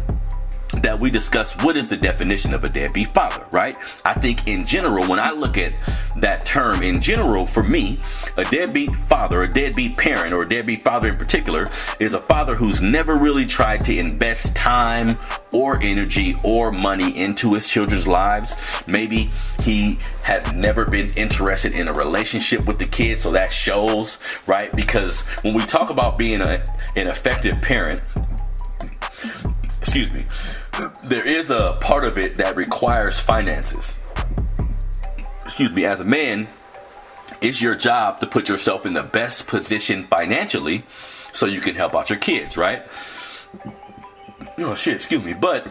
[0.80, 3.76] that we discuss what is the definition of a deadbeat father, right?
[4.06, 5.74] I think in general, when I look at
[6.18, 8.00] that term in general, for me,
[8.38, 11.68] a deadbeat father, a deadbeat parent, or a deadbeat father in particular,
[12.00, 15.18] is a father who's never really tried to invest time
[15.54, 18.56] or energy or money into his children's lives.
[18.88, 19.30] Maybe
[19.62, 24.72] he has never been interested in a relationship with the kid, so that shows, right?
[24.72, 26.64] Because when we talk about being a,
[26.96, 28.00] an effective parent,
[29.82, 30.26] excuse me,
[31.04, 34.00] there is a part of it that requires finances.
[35.46, 36.48] Excuse me, as a man,
[37.42, 40.84] it's your job to put yourself in the best position financially
[41.34, 42.84] so you can help out your kids, right?
[44.58, 45.34] Oh shit, excuse me.
[45.34, 45.68] But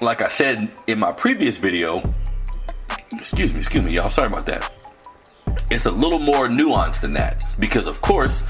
[0.00, 2.02] like I said in my previous video,
[3.12, 4.70] excuse me, excuse me, y'all, sorry about that.
[5.70, 8.42] It's a little more nuanced than that because of course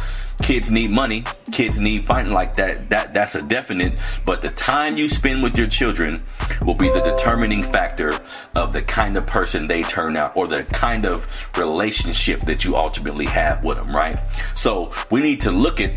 [0.42, 1.24] kids need money.
[1.52, 2.88] Kids need fighting like that.
[2.90, 3.94] That that's a definite.
[4.24, 6.20] But the time you spend with your children
[6.64, 8.12] will be the determining factor
[8.57, 11.26] of the kind of person they turn out or the kind of
[11.57, 14.16] relationship that you ultimately have with them right?
[14.55, 15.92] So we need to look at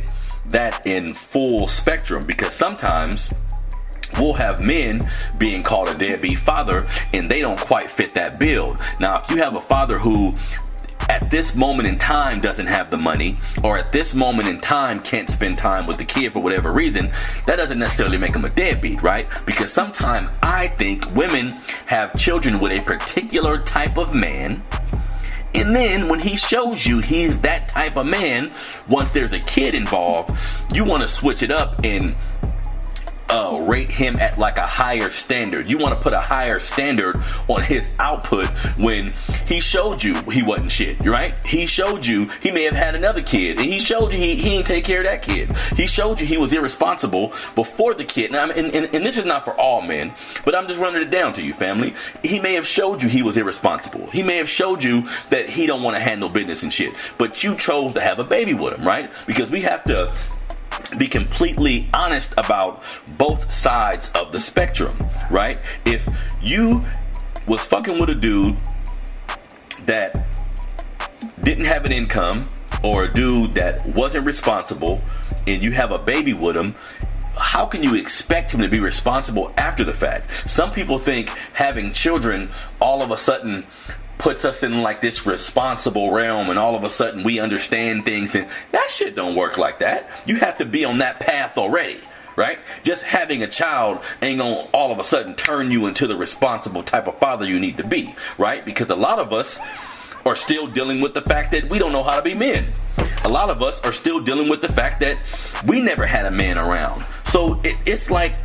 [0.48, 3.34] that in full spectrum because sometimes
[4.20, 8.78] we'll have men being called a deadbeat father and they don't quite fit that bill.
[9.00, 10.34] Now, if you have a father who
[11.10, 15.02] at this moment in time doesn't have the money or at this moment in time
[15.02, 17.12] can't spend time with the kid for whatever reason,
[17.46, 19.28] that doesn't necessarily make him a deadbeat, right?
[19.46, 21.52] Because sometimes I think women
[21.86, 24.64] have children with a particular type of man.
[25.54, 28.52] And then when he shows you he's that type of man,
[28.90, 30.36] once there's a kid involved,
[30.74, 32.16] you want to switch it up and
[33.30, 35.70] uh, rate him at like a higher standard.
[35.70, 39.14] You want to put a higher standard on his output when
[39.46, 41.34] he showed you he wasn't shit, right?
[41.46, 44.50] He showed you he may have had another kid, and he showed you he, he
[44.50, 45.56] didn't take care of that kid.
[45.76, 48.32] He showed you he was irresponsible before the kid.
[48.32, 51.10] Now, and, and, and this is not for all men, but I'm just running it
[51.10, 51.96] down to you, family.
[52.24, 54.08] He may have showed you he was irresponsible.
[54.12, 57.44] He may have showed you that he don't want to handle business and shit, but
[57.44, 59.12] you chose to have a baby with him, right?
[59.26, 60.14] Because we have to
[60.98, 62.84] be completely honest about
[63.18, 64.98] both sides of the spectrum,
[65.30, 65.58] right?
[65.86, 66.08] If
[66.42, 66.84] you
[67.48, 68.58] was fucking with a dude
[69.86, 70.28] that
[71.42, 72.48] didn't have an income
[72.84, 75.02] or a dude that wasn't responsible
[75.48, 76.76] and you have a baby with him
[77.38, 80.50] how can you expect him to be responsible after the fact?
[80.50, 83.66] Some people think having children all of a sudden
[84.18, 88.36] puts us in like this responsible realm and all of a sudden we understand things
[88.36, 90.10] and that shit don't work like that.
[90.26, 92.00] You have to be on that path already.
[92.38, 92.60] Right?
[92.84, 96.84] Just having a child ain't gonna all of a sudden turn you into the responsible
[96.84, 98.66] type of father you need to be, right?
[98.66, 99.58] Because a lot of us
[100.26, 102.74] are still dealing with the fact that we don't know how to be men.
[103.24, 105.22] A lot of us are still dealing with the fact that
[105.66, 107.06] we never had a man around.
[107.36, 108.38] So it, it's like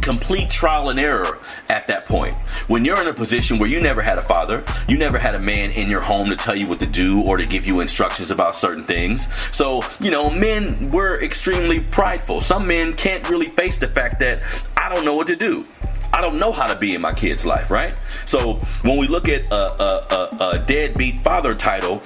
[0.00, 2.36] complete trial and error at that point.
[2.68, 5.40] When you're in a position where you never had a father, you never had a
[5.40, 8.30] man in your home to tell you what to do or to give you instructions
[8.30, 9.26] about certain things.
[9.50, 12.38] So, you know, men were extremely prideful.
[12.38, 14.40] Some men can't really face the fact that
[14.76, 15.66] I don't know what to do.
[16.12, 17.98] I don't know how to be in my kid's life, right?
[18.24, 22.02] So when we look at a, a, a, a deadbeat father title,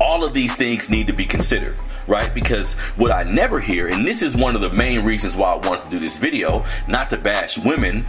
[0.00, 2.32] all of these things need to be considered right?
[2.34, 5.66] Because what I never hear, and this is one of the main reasons why I
[5.66, 8.06] wanted to do this video, not to bash women,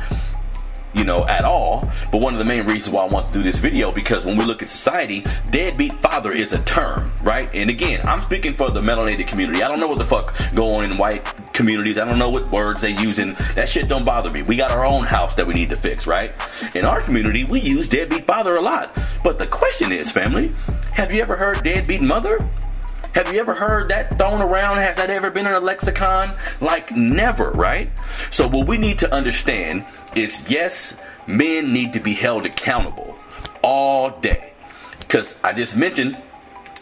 [0.93, 1.89] you know, at all.
[2.11, 4.37] But one of the main reasons why I want to do this video because when
[4.37, 7.49] we look at society, deadbeat father is a term, right?
[7.53, 9.63] And again, I'm speaking for the melanated community.
[9.63, 11.97] I don't know what the fuck go on in white communities.
[11.97, 14.43] I don't know what words they use, and that shit don't bother me.
[14.43, 16.31] We got our own house that we need to fix, right?
[16.75, 18.97] In our community, we use deadbeat father a lot.
[19.23, 20.53] But the question is, family,
[20.93, 22.39] have you ever heard deadbeat mother?
[23.17, 24.77] Have you ever heard that thrown around?
[24.77, 26.29] Has that ever been in a lexicon?
[26.61, 27.89] Like never, right?
[28.29, 29.85] So what we need to understand
[30.17, 30.95] is yes,
[31.27, 33.17] men need to be held accountable
[33.61, 34.53] all day.
[34.99, 36.17] Because I just mentioned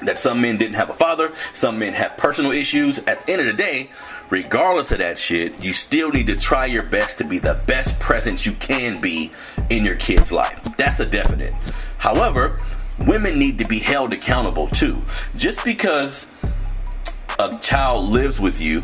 [0.03, 2.99] that some men didn't have a father, some men have personal issues.
[2.99, 3.89] At the end of the day,
[4.29, 7.99] regardless of that shit, you still need to try your best to be the best
[7.99, 9.31] presence you can be
[9.69, 10.63] in your kid's life.
[10.77, 11.53] That's a definite.
[11.97, 12.57] However,
[13.05, 15.01] women need to be held accountable too.
[15.37, 16.27] Just because
[17.37, 18.81] a child lives with you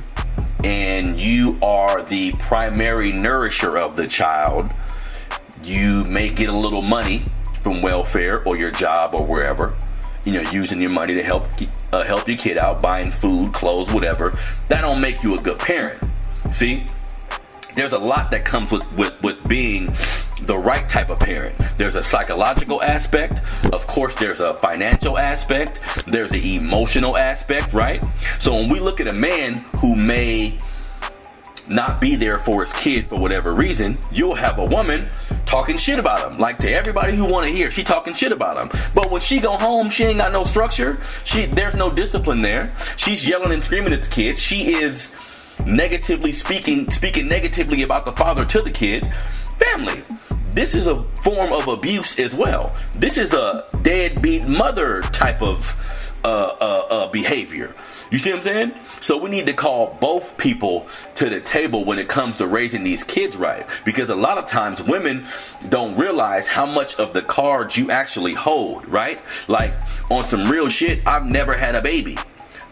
[0.63, 4.69] and you are the primary nourisher of the child,
[5.63, 7.23] you may get a little money
[7.63, 9.75] from welfare or your job or wherever.
[10.25, 11.47] You know, using your money to help
[11.91, 14.31] uh, help your kid out, buying food, clothes, whatever.
[14.67, 16.03] That don't make you a good parent.
[16.51, 16.85] See,
[17.75, 19.89] there's a lot that comes with, with, with being
[20.45, 21.55] the right type of parent.
[21.77, 23.41] There's a psychological aspect.
[23.73, 25.81] Of course, there's a financial aspect.
[26.07, 28.03] There's the emotional aspect, right?
[28.39, 30.57] So when we look at a man who may
[31.69, 35.07] not be there for his kid for whatever reason, you'll have a woman
[35.45, 36.37] talking shit about him.
[36.37, 38.79] Like to everybody who want to hear, she talking shit about him.
[38.93, 40.97] But when she go home, she ain't got no structure.
[41.23, 42.73] She there's no discipline there.
[42.97, 44.41] She's yelling and screaming at the kids.
[44.41, 45.11] She is
[45.65, 49.11] negatively speaking speaking negatively about the father to the kid,
[49.57, 50.03] family.
[50.51, 52.75] This is a form of abuse as well.
[52.93, 55.75] This is a deadbeat mother type of
[56.23, 57.73] uh, uh, uh, behavior.
[58.11, 58.73] You see what I'm saying?
[58.99, 62.83] So we need to call both people to the table when it comes to raising
[62.83, 63.65] these kids right.
[63.85, 65.25] Because a lot of times women
[65.69, 69.21] don't realize how much of the cards you actually hold, right?
[69.47, 69.73] Like
[70.11, 72.17] on some real shit, I've never had a baby.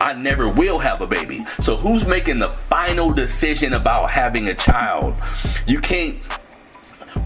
[0.02, 1.46] I never will have a baby.
[1.62, 5.16] So who's making the final decision about having a child?
[5.68, 6.20] You can't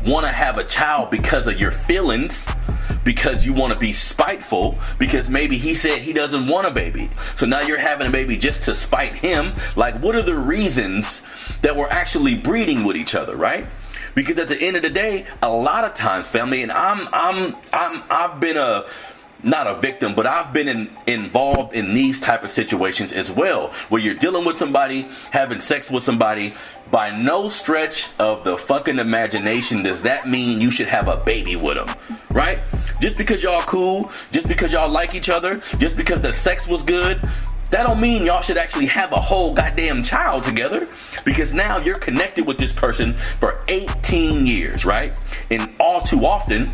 [0.06, 2.48] want to have a child because of your feelings
[3.04, 7.10] because you want to be spiteful because maybe he said he doesn't want a baby.
[7.36, 9.54] So now you're having a baby just to spite him.
[9.76, 11.22] Like, what are the reasons
[11.62, 13.68] that we're actually breeding with each other, right?
[14.16, 17.56] Because at the end of the day, a lot of times, family, and I'm, I'm,
[17.74, 18.86] I'm, I've been a
[19.44, 23.74] not a victim, but I've been in, involved in these type of situations as well,
[23.90, 26.54] where you're dealing with somebody, having sex with somebody.
[26.92, 31.56] By no stretch of the fucking imagination does that mean you should have a baby
[31.56, 32.60] with them, right?
[33.00, 36.84] Just because y'all cool, just because y'all like each other, just because the sex was
[36.84, 37.28] good,
[37.74, 40.86] that don't mean y'all should actually have a whole goddamn child together
[41.26, 45.18] because now you're connected with this person for 18 years, right?
[45.50, 46.72] And all too often,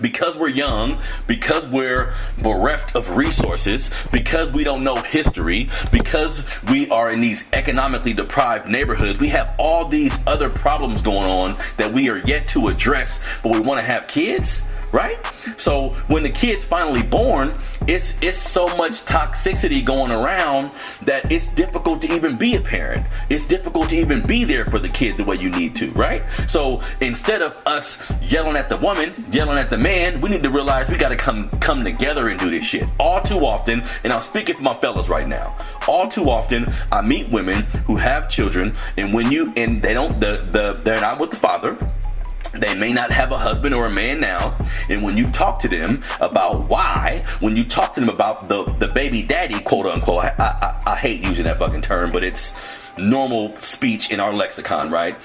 [0.00, 6.88] because we're young, because we're bereft of resources, because we don't know history, because we
[6.90, 11.92] are in these economically deprived neighborhoods, we have all these other problems going on that
[11.92, 14.64] we are yet to address, but we want to have kids
[14.94, 15.18] right?
[15.56, 17.54] So when the kid's finally born,
[17.86, 20.70] it's it's so much toxicity going around
[21.02, 23.04] that it's difficult to even be a parent.
[23.28, 26.22] It's difficult to even be there for the kid the way you need to, right?
[26.48, 30.50] So instead of us yelling at the woman, yelling at the man, we need to
[30.50, 32.88] realize we got to come come together and do this shit.
[33.00, 35.56] All too often, and I'm speaking for my fellas right now.
[35.88, 40.20] All too often, I meet women who have children, and when you and they don't
[40.20, 41.76] the the they're not with the father
[42.58, 44.56] they may not have a husband or a man now.
[44.88, 48.64] And when you talk to them about why, when you talk to them about the,
[48.78, 52.52] the baby daddy, quote unquote, I, I, I hate using that fucking term, but it's
[52.96, 55.16] normal speech in our lexicon, right?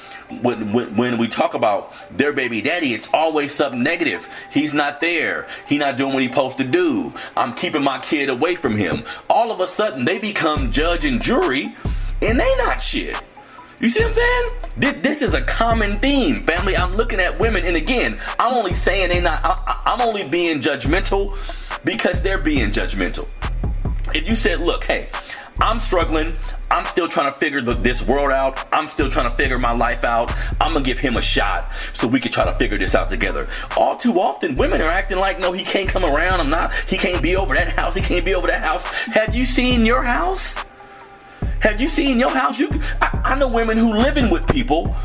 [0.42, 4.28] When, when, when, we talk about their baby daddy, it's always something negative.
[4.52, 5.48] He's not there.
[5.68, 7.14] He's not doing what he's supposed to do.
[7.36, 9.04] I'm keeping my kid away from him.
[9.30, 11.76] All of a sudden, they become judge and jury,
[12.22, 13.22] and they not shit.
[13.82, 15.02] You see what I'm saying?
[15.02, 16.76] This, is a common theme, family.
[16.76, 19.40] I'm looking at women, and again, I'm only saying they're not.
[19.44, 21.38] I, I'm only being judgmental
[21.86, 23.28] because they're being judgmental.
[24.14, 25.10] If you said, "Look, hey,
[25.62, 26.36] I'm struggling.
[26.72, 28.66] I'm still trying to figure the, this world out.
[28.74, 30.32] I'm still trying to figure my life out.
[30.62, 33.48] I'm gonna give him a shot so we can try to figure this out together.
[33.76, 36.40] All too often, women are acting like, no, he can't come around.
[36.40, 36.74] I'm not.
[36.88, 37.96] He can't be over that house.
[37.96, 38.86] He can't be over that house.
[38.88, 40.64] Have you seen your house?
[41.62, 42.58] Have you seen your house?
[42.58, 42.70] You,
[43.02, 44.96] I, I know women who living with people,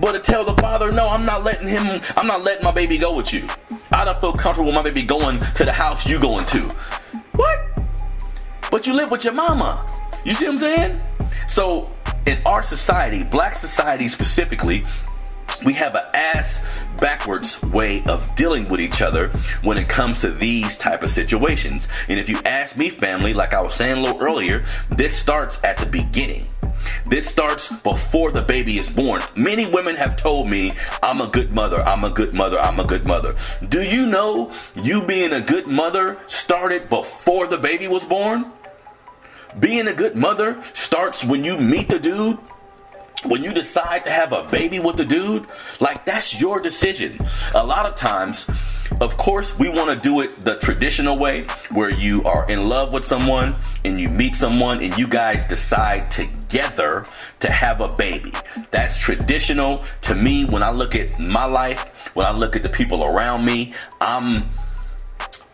[0.00, 2.00] but to tell the father, no, I'm not letting him.
[2.16, 3.46] I'm not letting my baby go with you.
[3.92, 6.62] I don't feel comfortable with my baby going to the house you going to.
[7.36, 7.60] What?
[8.70, 9.88] But you live with your mama.
[10.24, 11.00] You see what I'm saying?
[11.46, 11.94] So
[12.26, 14.84] in our society, black society specifically,
[15.62, 16.60] we have an ass
[16.98, 19.28] backwards way of dealing with each other
[19.62, 21.88] when it comes to these type of situations.
[22.08, 25.62] And if you ask me, family, like I was saying a little earlier, this starts
[25.64, 26.46] at the beginning.
[27.06, 29.22] This starts before the baby is born.
[29.34, 32.84] Many women have told me, I'm a good mother, I'm a good mother, I'm a
[32.84, 33.34] good mother.
[33.68, 38.52] Do you know you being a good mother started before the baby was born?
[39.58, 42.38] Being a good mother starts when you meet the dude
[43.24, 45.46] when you decide to have a baby with a dude,
[45.80, 47.18] like that's your decision.
[47.54, 48.46] A lot of times,
[49.00, 52.92] of course, we want to do it the traditional way where you are in love
[52.92, 57.04] with someone and you meet someone and you guys decide together
[57.40, 58.32] to have a baby.
[58.70, 62.68] That's traditional to me when I look at my life, when I look at the
[62.68, 64.48] people around me, I'm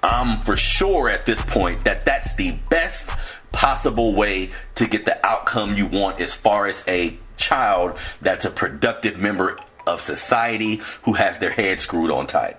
[0.02, 3.08] I'm for sure at this point that that's the best
[3.52, 8.50] possible way to get the outcome you want as far as a child that's a
[8.50, 12.56] productive member of society who has their head screwed on tight.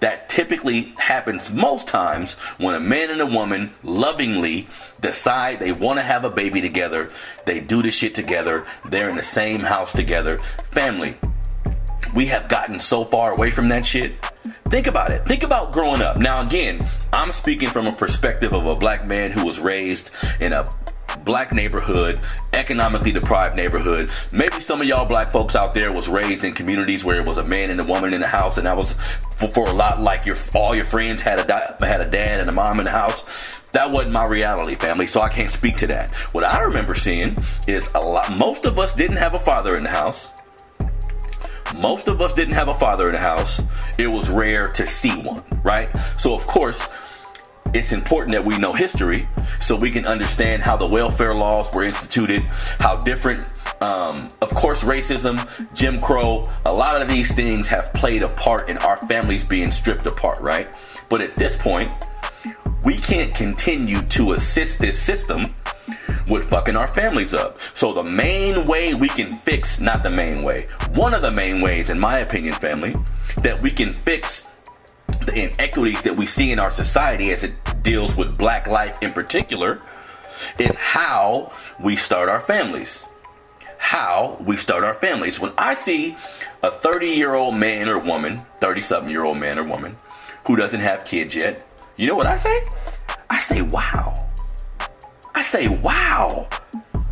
[0.00, 4.68] That typically happens most times when a man and a woman lovingly
[5.00, 7.10] decide they want to have a baby together.
[7.46, 8.64] They do the shit together.
[8.84, 10.36] They're in the same house together.
[10.70, 11.16] Family.
[12.14, 14.24] We have gotten so far away from that shit.
[14.66, 15.26] Think about it.
[15.26, 16.18] Think about growing up.
[16.18, 20.10] Now, again, I'm speaking from a perspective of a black man who was raised
[20.40, 20.64] in a
[21.24, 22.20] black neighborhood,
[22.52, 24.10] economically deprived neighborhood.
[24.32, 27.38] Maybe some of y'all black folks out there was raised in communities where it was
[27.38, 28.94] a man and a woman in the house, and that was
[29.36, 32.48] for, for a lot like your all your friends had a had a dad and
[32.48, 33.24] a mom in the house.
[33.72, 36.12] That wasn't my reality, family, so I can't speak to that.
[36.32, 37.36] What I remember seeing
[37.66, 38.34] is a lot.
[38.34, 40.32] Most of us didn't have a father in the house.
[41.76, 43.60] Most of us didn't have a father in the house.
[43.98, 45.94] It was rare to see one, right?
[46.16, 46.88] So of course
[47.74, 49.28] it's important that we know history
[49.60, 52.42] so we can understand how the welfare laws were instituted,
[52.80, 53.48] how different,
[53.80, 55.36] um, of course, racism,
[55.74, 59.70] Jim Crow, a lot of these things have played a part in our families being
[59.70, 60.76] stripped apart, right?
[61.08, 61.90] But at this point,
[62.84, 65.54] we can't continue to assist this system
[66.28, 67.58] with fucking our families up.
[67.74, 71.60] So the main way we can fix, not the main way, one of the main
[71.60, 72.94] ways, in my opinion, family,
[73.42, 74.47] that we can fix
[75.28, 79.12] the inequities that we see in our society as it deals with black life in
[79.12, 79.80] particular
[80.58, 83.06] is how we start our families.
[83.76, 85.38] How we start our families.
[85.38, 86.16] When I see
[86.62, 89.98] a 30 year old man or woman, 30 something year old man or woman,
[90.46, 91.66] who doesn't have kids yet,
[91.98, 92.64] You know what I say?
[93.28, 94.14] I say, wow.
[95.34, 96.48] I say, wow.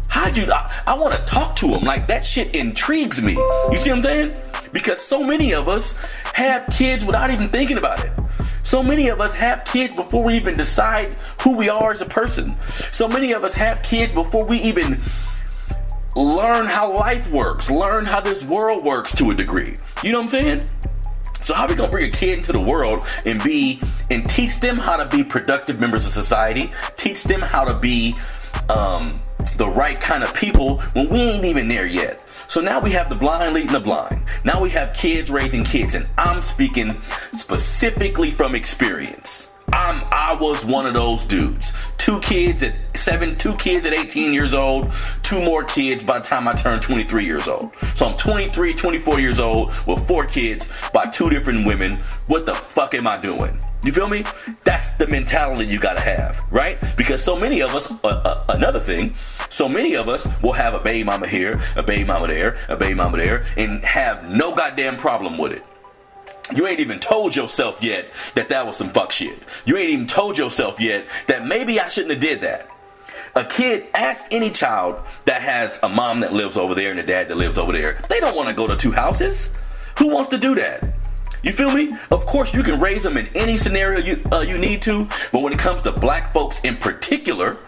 [0.09, 0.51] How'd you?
[0.51, 1.85] I, I want to talk to him.
[1.85, 3.33] Like that shit intrigues me.
[3.33, 4.46] You see what I'm saying?
[4.77, 5.95] Because so many of us
[6.35, 8.13] have kids without even thinking about it.
[8.63, 12.05] So many of us have kids before we even decide who we are as a
[12.05, 12.55] person.
[12.93, 15.01] So many of us have kids before we even
[16.15, 19.77] learn how life works, learn how this world works to a degree.
[20.03, 20.69] You know what I'm saying?
[21.43, 24.61] So how are we gonna bring a kid into the world and be and teach
[24.61, 28.15] them how to be productive members of society, teach them how to be
[28.71, 29.17] um,
[29.57, 32.23] the right kind of people when we ain't even there yet?
[32.49, 34.23] So now we have the blind leading the blind.
[34.45, 37.01] Now we have kids raising kids, and I'm speaking
[37.33, 39.51] specifically from experience.
[39.77, 41.71] I'm I was one of those dudes.
[41.99, 44.91] Two kids at seven, two kids at 18 years old,
[45.23, 47.73] two more kids by the time I turned 23 years old.
[47.95, 51.99] So I'm 23, 24 years old with four kids by two different women.
[52.27, 53.61] What the fuck am I doing?
[53.85, 54.25] You feel me?
[54.65, 56.79] That's the mentality you gotta have, right?
[56.97, 59.13] Because so many of us, uh, uh, another thing,
[59.51, 62.77] so many of us will have a baby mama here, a baby mama there, a
[62.77, 65.63] baby mama there, and have no goddamn problem with it.
[66.55, 69.39] You ain't even told yourself yet that that was some fuck shit.
[69.65, 72.69] You ain't even told yourself yet that maybe I shouldn't have did that.
[73.35, 77.03] A kid, ask any child that has a mom that lives over there and a
[77.03, 78.01] dad that lives over there.
[78.09, 79.51] They don't want to go to two houses.
[79.99, 80.95] Who wants to do that?
[81.43, 81.91] You feel me?
[82.11, 85.43] Of course, you can raise them in any scenario you uh, you need to, but
[85.43, 87.59] when it comes to black folks in particular,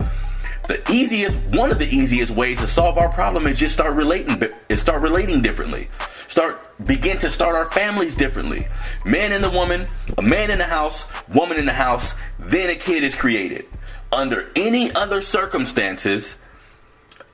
[0.69, 4.51] the easiest one of the easiest ways to solve our problem is just start relating
[4.69, 5.89] is start relating differently.
[6.29, 8.69] Start begin to start our families differently.
[9.05, 9.87] Man and the woman
[10.19, 13.65] a man in the house woman in the house then a kid is created.
[14.13, 16.37] Under any other circumstances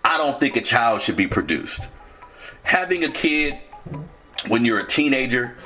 [0.04, 1.88] i don't think a child should be produced.
[2.62, 3.58] Having a kid
[4.46, 5.56] when you're a teenager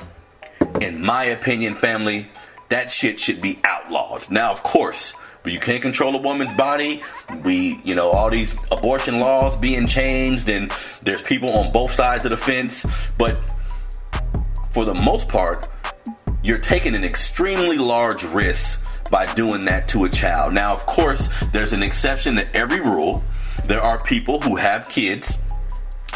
[0.81, 2.31] in my opinion family
[2.69, 4.27] that shit should be outlawed.
[4.31, 5.13] Now of course
[5.49, 7.03] you can't control a woman's body.
[7.43, 10.71] We, you know, all these abortion laws being changed, and
[11.01, 12.85] there's people on both sides of the fence.
[13.17, 13.39] But
[14.71, 15.67] for the most part,
[16.43, 18.79] you're taking an extremely large risk
[19.09, 20.53] by doing that to a child.
[20.53, 23.23] Now, of course, there's an exception to every rule.
[23.65, 25.37] There are people who have kids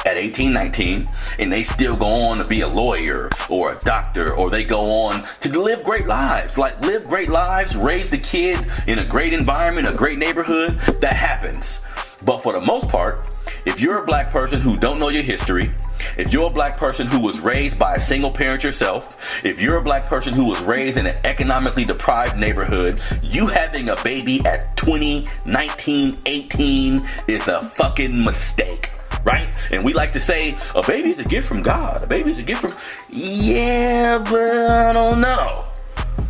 [0.05, 1.05] at 18, 19,
[1.39, 5.05] and they still go on to be a lawyer or a doctor, or they go
[5.05, 6.57] on to live great lives.
[6.57, 10.79] Like live great lives, raise the kid in a great environment, a great neighborhood.
[11.01, 11.81] That happens.
[12.25, 13.33] But for the most part,
[13.65, 15.73] if you're a black person who don't know your history,
[16.17, 19.77] if you're a black person who was raised by a single parent yourself, if you're
[19.77, 24.41] a black person who was raised in an economically deprived neighborhood, you having a baby
[24.45, 28.92] at 20, 19, 18 is a fucking mistake
[29.23, 29.55] right?
[29.71, 32.03] And we like to say a baby is a gift from God.
[32.03, 32.73] A baby is a gift from.
[33.09, 35.65] Yeah, but I don't know.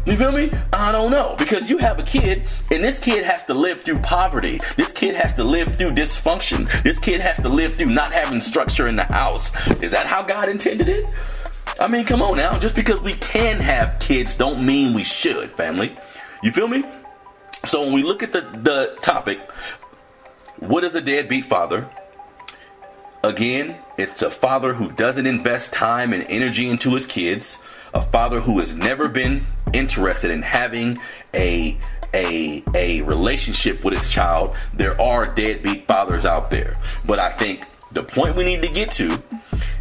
[0.06, 0.52] You feel me?
[0.74, 1.36] I don't know.
[1.38, 4.60] Because you have a kid, and this kid has to live through poverty.
[4.76, 6.70] This kid has to live through dysfunction.
[6.84, 9.56] This kid has to live through not having structure in the house.
[9.82, 11.06] Is that how God intended it?
[11.80, 12.60] I mean, come on now.
[12.60, 15.98] Just because we can have kids don't mean we should, family.
[16.42, 16.84] You feel me?
[17.66, 19.40] So when we look at the, the topic,
[20.58, 21.90] what is a deadbeat father?
[23.24, 27.58] Again, it's a father who doesn't invest time and energy into his kids,
[27.94, 30.98] a father who has never been interested in having
[31.34, 31.78] a
[32.14, 34.58] a a relationship with his child.
[34.74, 36.74] There are deadbeat fathers out there,
[37.08, 37.64] but I think
[37.94, 39.24] the point we need to get to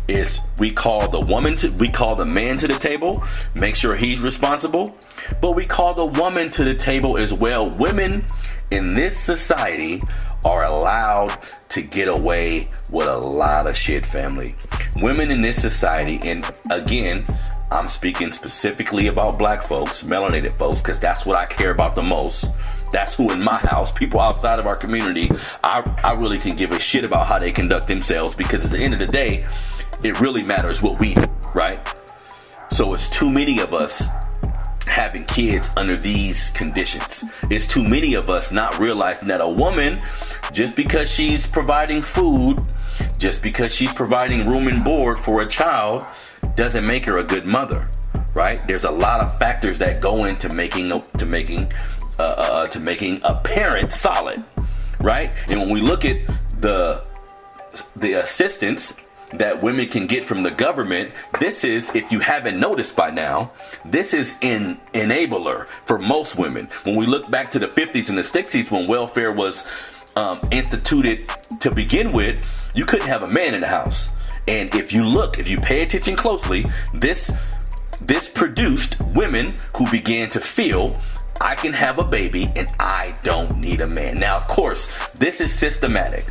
[0.06, 3.24] is we call the woman to we call the man to the table,
[3.56, 4.96] make sure he's responsible,
[5.40, 7.68] but we call the woman to the table as well.
[7.68, 8.24] Women
[8.72, 10.00] in this society
[10.44, 11.36] are allowed
[11.68, 14.54] to get away with a lot of shit, family.
[14.96, 17.26] Women in this society, and again,
[17.70, 22.02] I'm speaking specifically about black folks, melanated folks, because that's what I care about the
[22.02, 22.46] most.
[22.90, 25.30] That's who in my house, people outside of our community,
[25.62, 28.78] I, I really can give a shit about how they conduct themselves because at the
[28.78, 29.46] end of the day,
[30.02, 31.94] it really matters what we do, right?
[32.70, 34.06] So it's too many of us
[34.86, 37.24] having kids under these conditions.
[37.50, 40.00] It's too many of us not realizing that a woman,
[40.52, 42.60] just because she's providing food,
[43.18, 46.04] just because she's providing room and board for a child,
[46.54, 47.88] doesn't make her a good mother,
[48.34, 48.60] right?
[48.66, 51.72] There's a lot of factors that go into making to making
[52.18, 54.44] uh, uh, uh, to making a parent solid,
[55.00, 55.30] right?
[55.48, 56.18] And when we look at
[56.60, 57.04] the
[57.96, 58.92] the assistance
[59.34, 63.52] that women can get from the government, this is, if you haven't noticed by now,
[63.84, 66.68] this is an enabler for most women.
[66.84, 69.64] When we look back to the 50s and the 60s when welfare was
[70.16, 71.30] um, instituted
[71.60, 72.40] to begin with,
[72.74, 74.10] you couldn't have a man in the house.
[74.48, 77.32] And if you look, if you pay attention closely, this
[78.00, 80.92] this produced women who began to feel
[81.40, 84.18] I can have a baby and I don't need a man.
[84.18, 86.26] Now, of course, this is systematic,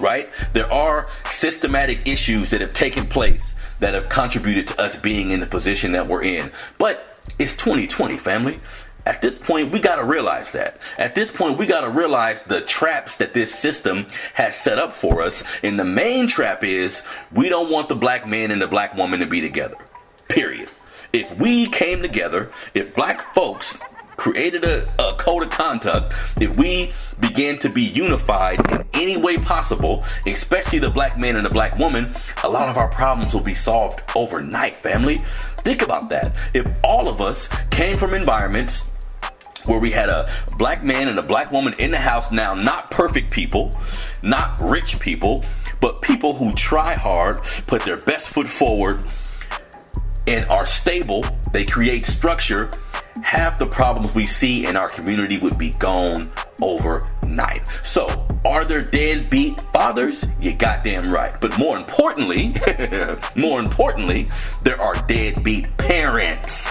[0.00, 0.30] right?
[0.52, 5.40] There are systematic issues that have taken place that have contributed to us being in
[5.40, 6.50] the position that we're in.
[6.78, 8.60] But it's 2020, family.
[9.06, 10.78] At this point, we got to realize that.
[10.96, 14.96] At this point, we got to realize the traps that this system has set up
[14.96, 15.44] for us.
[15.62, 19.20] And the main trap is we don't want the black man and the black woman
[19.20, 19.76] to be together.
[20.28, 20.70] Period.
[21.12, 23.76] If we came together, if black folks
[24.16, 29.36] created a, a, code of conduct, if we began to be unified in any way
[29.38, 33.42] possible, especially the black man and the black woman, a lot of our problems will
[33.42, 35.22] be solved overnight, family.
[35.58, 36.34] Think about that.
[36.52, 38.90] If all of us came from environments
[39.66, 42.90] where we had a black man and a black woman in the house now, not
[42.90, 43.72] perfect people,
[44.22, 45.42] not rich people,
[45.80, 49.00] but people who try hard, put their best foot forward,
[50.26, 52.70] and are stable, they create structure
[53.22, 57.66] half the problems we see in our community would be gone overnight.
[57.82, 58.06] So,
[58.44, 60.26] are there deadbeat fathers?
[60.40, 61.32] You goddamn right.
[61.40, 62.54] But more importantly,
[63.34, 64.28] more importantly,
[64.62, 66.70] there are deadbeat parents.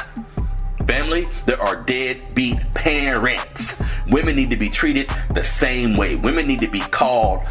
[0.85, 3.75] Family, there are deadbeat parents.
[4.09, 6.15] Women need to be treated the same way.
[6.15, 7.47] Women need to be called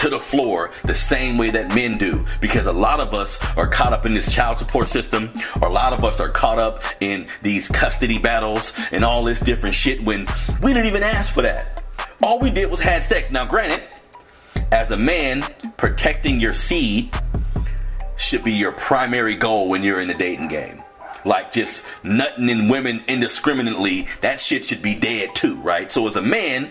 [0.00, 2.24] to the floor the same way that men do.
[2.40, 5.30] Because a lot of us are caught up in this child support system.
[5.60, 9.40] Or a lot of us are caught up in these custody battles and all this
[9.40, 10.26] different shit when
[10.62, 11.82] we didn't even ask for that.
[12.22, 13.30] All we did was had sex.
[13.30, 13.82] Now granted
[14.72, 15.42] as a man
[15.76, 17.14] protecting your seed
[18.16, 20.82] should be your primary goal when you're in the dating game.
[21.24, 25.90] Like just nutting in women indiscriminately, that shit should be dead too, right?
[25.92, 26.70] So as a man,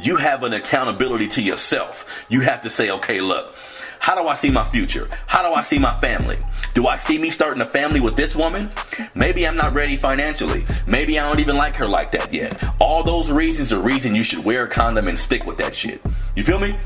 [0.00, 2.06] you have an accountability to yourself.
[2.28, 3.54] You have to say, okay, look,
[3.98, 5.08] how do I see my future?
[5.26, 6.38] How do I see my family?
[6.74, 8.70] Do I see me starting a family with this woman?
[9.14, 10.64] Maybe I'm not ready financially.
[10.86, 12.62] Maybe I don't even like her like that yet.
[12.78, 16.00] All those reasons are reason you should wear a condom and stick with that shit.
[16.36, 16.78] You feel me?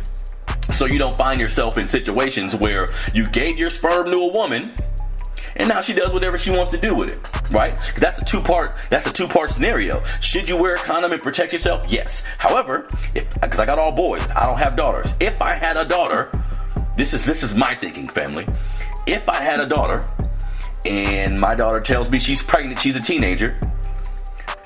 [0.73, 4.73] So you don't find yourself in situations where you gave your sperm to a woman
[5.63, 7.19] and now she does whatever she wants to do with it,
[7.53, 7.79] right?
[7.97, 8.75] That's a two part.
[8.91, 10.03] That's a two part scenario.
[10.21, 11.87] Should you wear a condom and protect yourself?
[11.89, 12.25] Yes.
[12.37, 15.15] However, because I got all boys, I don't have daughters.
[15.21, 16.33] If I had a daughter,
[16.97, 18.45] this is this is my thinking, family.
[19.07, 20.05] If I had a daughter,
[20.85, 23.57] and my daughter tells me she's pregnant, she's a teenager.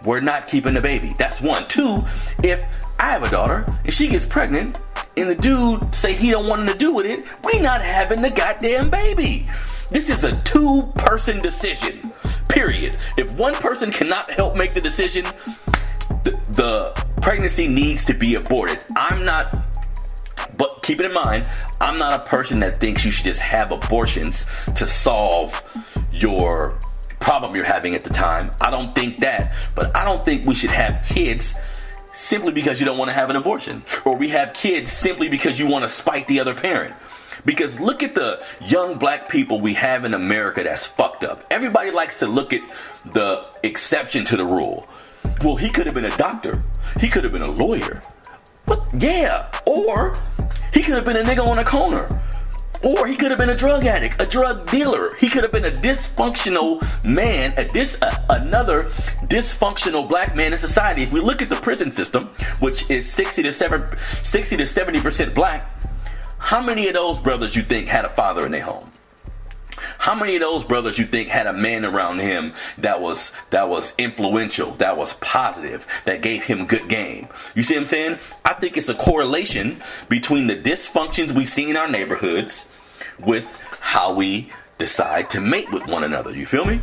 [0.07, 1.13] We're not keeping the baby.
[1.19, 1.69] That's one.
[1.69, 2.05] Two,
[2.43, 2.65] if
[2.99, 4.79] I have a daughter and she gets pregnant,
[5.19, 8.31] and the dude say he don't want to do with it, we not having the
[8.31, 9.47] goddamn baby.
[9.91, 12.13] This is a two person decision.
[12.49, 12.99] Period.
[13.17, 15.25] If one person cannot help make the decision,
[16.25, 18.81] the, the pregnancy needs to be aborted.
[18.97, 19.57] I'm not
[20.57, 23.73] but keep it in mind, I'm not a person that thinks you should just have
[23.73, 25.63] abortions to solve
[26.13, 26.79] your
[27.21, 28.51] problem you're having at the time.
[28.61, 31.55] I don't think that, but I don't think we should have kids
[32.13, 35.59] simply because you don't want to have an abortion, or we have kids simply because
[35.59, 36.95] you want to spite the other parent.
[37.47, 41.47] Because look at the young black people we have in America that's fucked up.
[41.51, 42.61] Everybody likes to look at
[43.13, 44.87] the exception to the rule.
[45.43, 46.63] Well, he could have been a doctor.
[47.01, 48.03] He could have been a lawyer.
[48.67, 50.17] But yeah, or
[50.73, 52.09] he could have been a nigga on a corner.
[52.83, 55.11] Or he could have been a drug addict, a drug dealer.
[55.19, 57.97] He could have been a dysfunctional man, a dis,
[58.29, 58.85] another
[59.29, 61.03] dysfunctional black man in society.
[61.03, 62.31] If we look at the prison system,
[62.61, 63.89] which is 60 to 7,
[64.23, 65.71] 60 to 70% black,
[66.47, 68.93] how many of those brothers you think had a father in their home?
[69.99, 73.69] How many of those brothers you think had a man around him that was that
[73.69, 77.27] was influential, that was positive, that gave him good game?
[77.57, 78.19] You see what I'm saying?
[78.45, 82.69] I think it's a correlation between the dysfunctions we see in our neighborhoods
[83.19, 83.45] with
[83.81, 86.31] how we decide to mate with one another.
[86.31, 86.81] You feel me?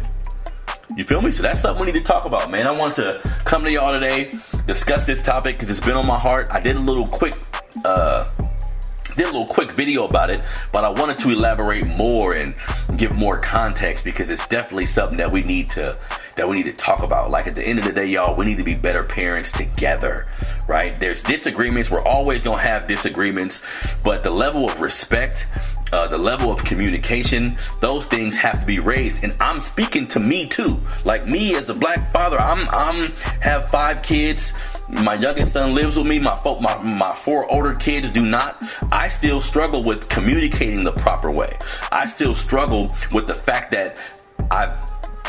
[0.98, 1.32] You feel me?
[1.32, 2.68] So that's something we need to talk about, man.
[2.68, 4.34] I want to come to y'all today,
[4.68, 6.50] discuss this topic because it's been on my heart.
[6.52, 7.36] I did a little quick
[7.86, 8.30] uh
[9.16, 10.42] did a little quick video about it,
[10.72, 12.56] but I wanted to elaborate more and
[12.98, 15.98] give more context because it's definitely something that we need to
[16.36, 17.30] that we need to talk about.
[17.30, 20.28] Like at the end of the day, y'all, we need to be better parents together,
[20.68, 21.00] right?
[21.00, 21.92] There's disagreements.
[21.92, 23.64] We're always gonna have disagreements,
[24.04, 25.48] but the level of respect,
[25.92, 29.24] uh, the level of communication, those things have to be raised.
[29.24, 30.82] And I'm speaking to me too.
[31.06, 33.12] Like me as a black father, I'm I'm
[33.42, 34.54] have five kids
[34.90, 36.20] my youngest son lives with me.
[36.20, 38.64] My, my my four older kids do not.
[38.92, 41.58] I still struggle with communicating the proper way.
[41.92, 44.00] I still struggle with the fact that
[44.52, 44.78] I've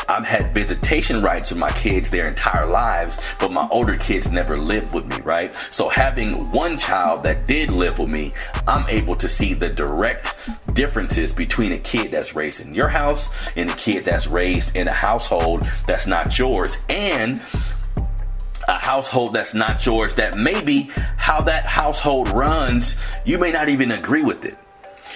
[0.07, 4.57] I've had visitation rights with my kids their entire lives, but my older kids never
[4.57, 5.55] lived with me, right?
[5.71, 8.33] So having one child that did live with me,
[8.67, 10.35] I'm able to see the direct
[10.73, 14.87] differences between a kid that's raised in your house and a kid that's raised in
[14.87, 16.77] a household that's not yours.
[16.89, 17.41] And
[18.67, 23.91] a household that's not yours, that maybe how that household runs, you may not even
[23.91, 24.57] agree with it.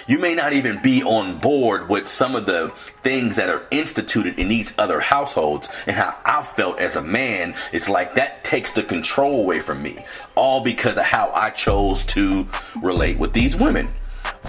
[0.06, 2.72] You may not even be on board with some of the
[3.02, 7.54] things that are instituted in these other households and how I felt as a man.
[7.72, 10.04] It's like that takes the control away from me.
[10.34, 12.48] All because of how I chose to
[12.80, 13.86] relate with these women.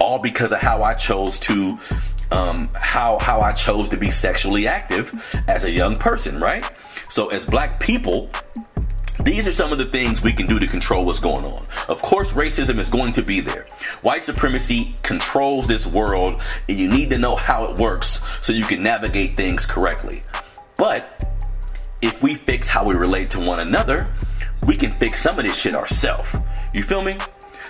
[0.00, 1.78] All because of how I chose to
[2.32, 5.12] um, how how I chose to be sexually active
[5.46, 6.68] as a young person, right?
[7.10, 8.30] So as black people,
[9.24, 11.66] these are some of the things we can do to control what's going on.
[11.88, 13.66] Of course, racism is going to be there.
[14.02, 18.64] White supremacy controls this world, and you need to know how it works so you
[18.64, 20.22] can navigate things correctly.
[20.76, 21.22] But
[22.00, 24.12] if we fix how we relate to one another,
[24.66, 26.34] we can fix some of this shit ourselves.
[26.74, 27.16] You feel me?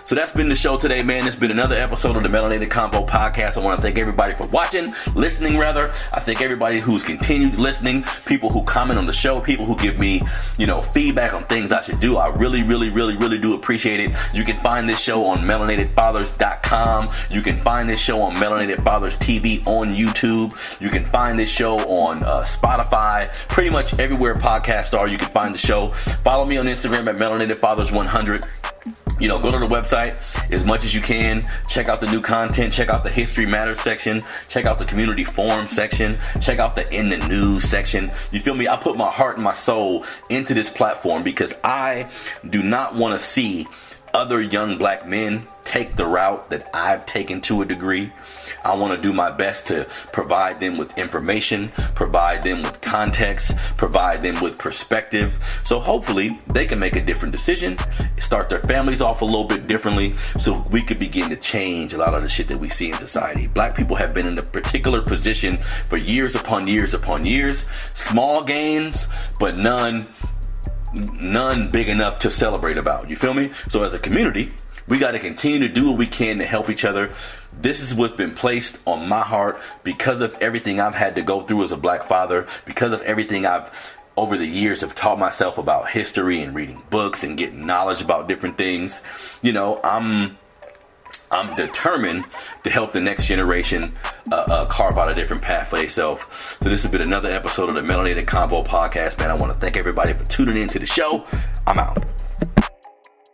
[0.05, 1.27] So that's been the show today, man.
[1.27, 3.57] It's been another episode of the Melanated Convo podcast.
[3.57, 5.89] I want to thank everybody for watching, listening rather.
[6.13, 10.01] I thank everybody who's continued listening, people who comment on the show, people who give
[10.01, 10.21] me,
[10.59, 12.17] you know, feedback on things I should do.
[12.17, 14.17] I really, really, really, really do appreciate it.
[14.35, 17.09] You can find this show on melanatedfathers.com.
[17.31, 20.53] You can find this show on Melanated Fathers TV on YouTube.
[20.81, 25.07] You can find this show on uh, Spotify, pretty much everywhere podcasts are.
[25.07, 25.87] You can find the show.
[26.25, 28.47] Follow me on Instagram at Melanated Fathers 100
[29.23, 30.21] you know, go to the website
[30.51, 31.47] as much as you can.
[31.69, 32.73] Check out the new content.
[32.73, 34.21] Check out the History Matters section.
[34.49, 36.19] Check out the community forum section.
[36.41, 38.11] Check out the in the news section.
[38.33, 38.67] You feel me?
[38.67, 42.11] I put my heart and my soul into this platform because I
[42.51, 43.69] do not want to see
[44.13, 48.13] other young black men take the route that I've taken to a degree.
[48.65, 53.57] I want to do my best to provide them with information, provide them with context,
[53.77, 55.35] provide them with perspective.
[55.65, 57.77] So hopefully they can make a different decision,
[58.19, 61.99] start their families off a little bit differently so we could begin to change a
[61.99, 63.47] lot of the shit that we see in society.
[63.47, 67.69] Black people have been in a particular position for years upon years upon years.
[67.95, 69.07] Small gains,
[69.39, 70.07] but none
[70.93, 73.09] none big enough to celebrate about.
[73.09, 73.51] You feel me?
[73.69, 74.51] So as a community,
[74.89, 77.15] we got to continue to do what we can to help each other.
[77.61, 81.43] This is what's been placed on my heart because of everything I've had to go
[81.43, 83.71] through as a black father, because of everything I've
[84.17, 88.29] over the years have taught myself about history and reading books and getting knowledge about
[88.29, 89.01] different things.
[89.41, 90.37] You know, I'm
[91.31, 92.27] I'm determined
[92.65, 93.95] to help the next generation
[94.31, 96.23] uh, uh, carve out a different path for themselves.
[96.61, 99.31] So this has been another episode of the Melanated Convo podcast, man.
[99.31, 101.27] I want to thank everybody for tuning in to the show.
[101.67, 102.22] I'm out.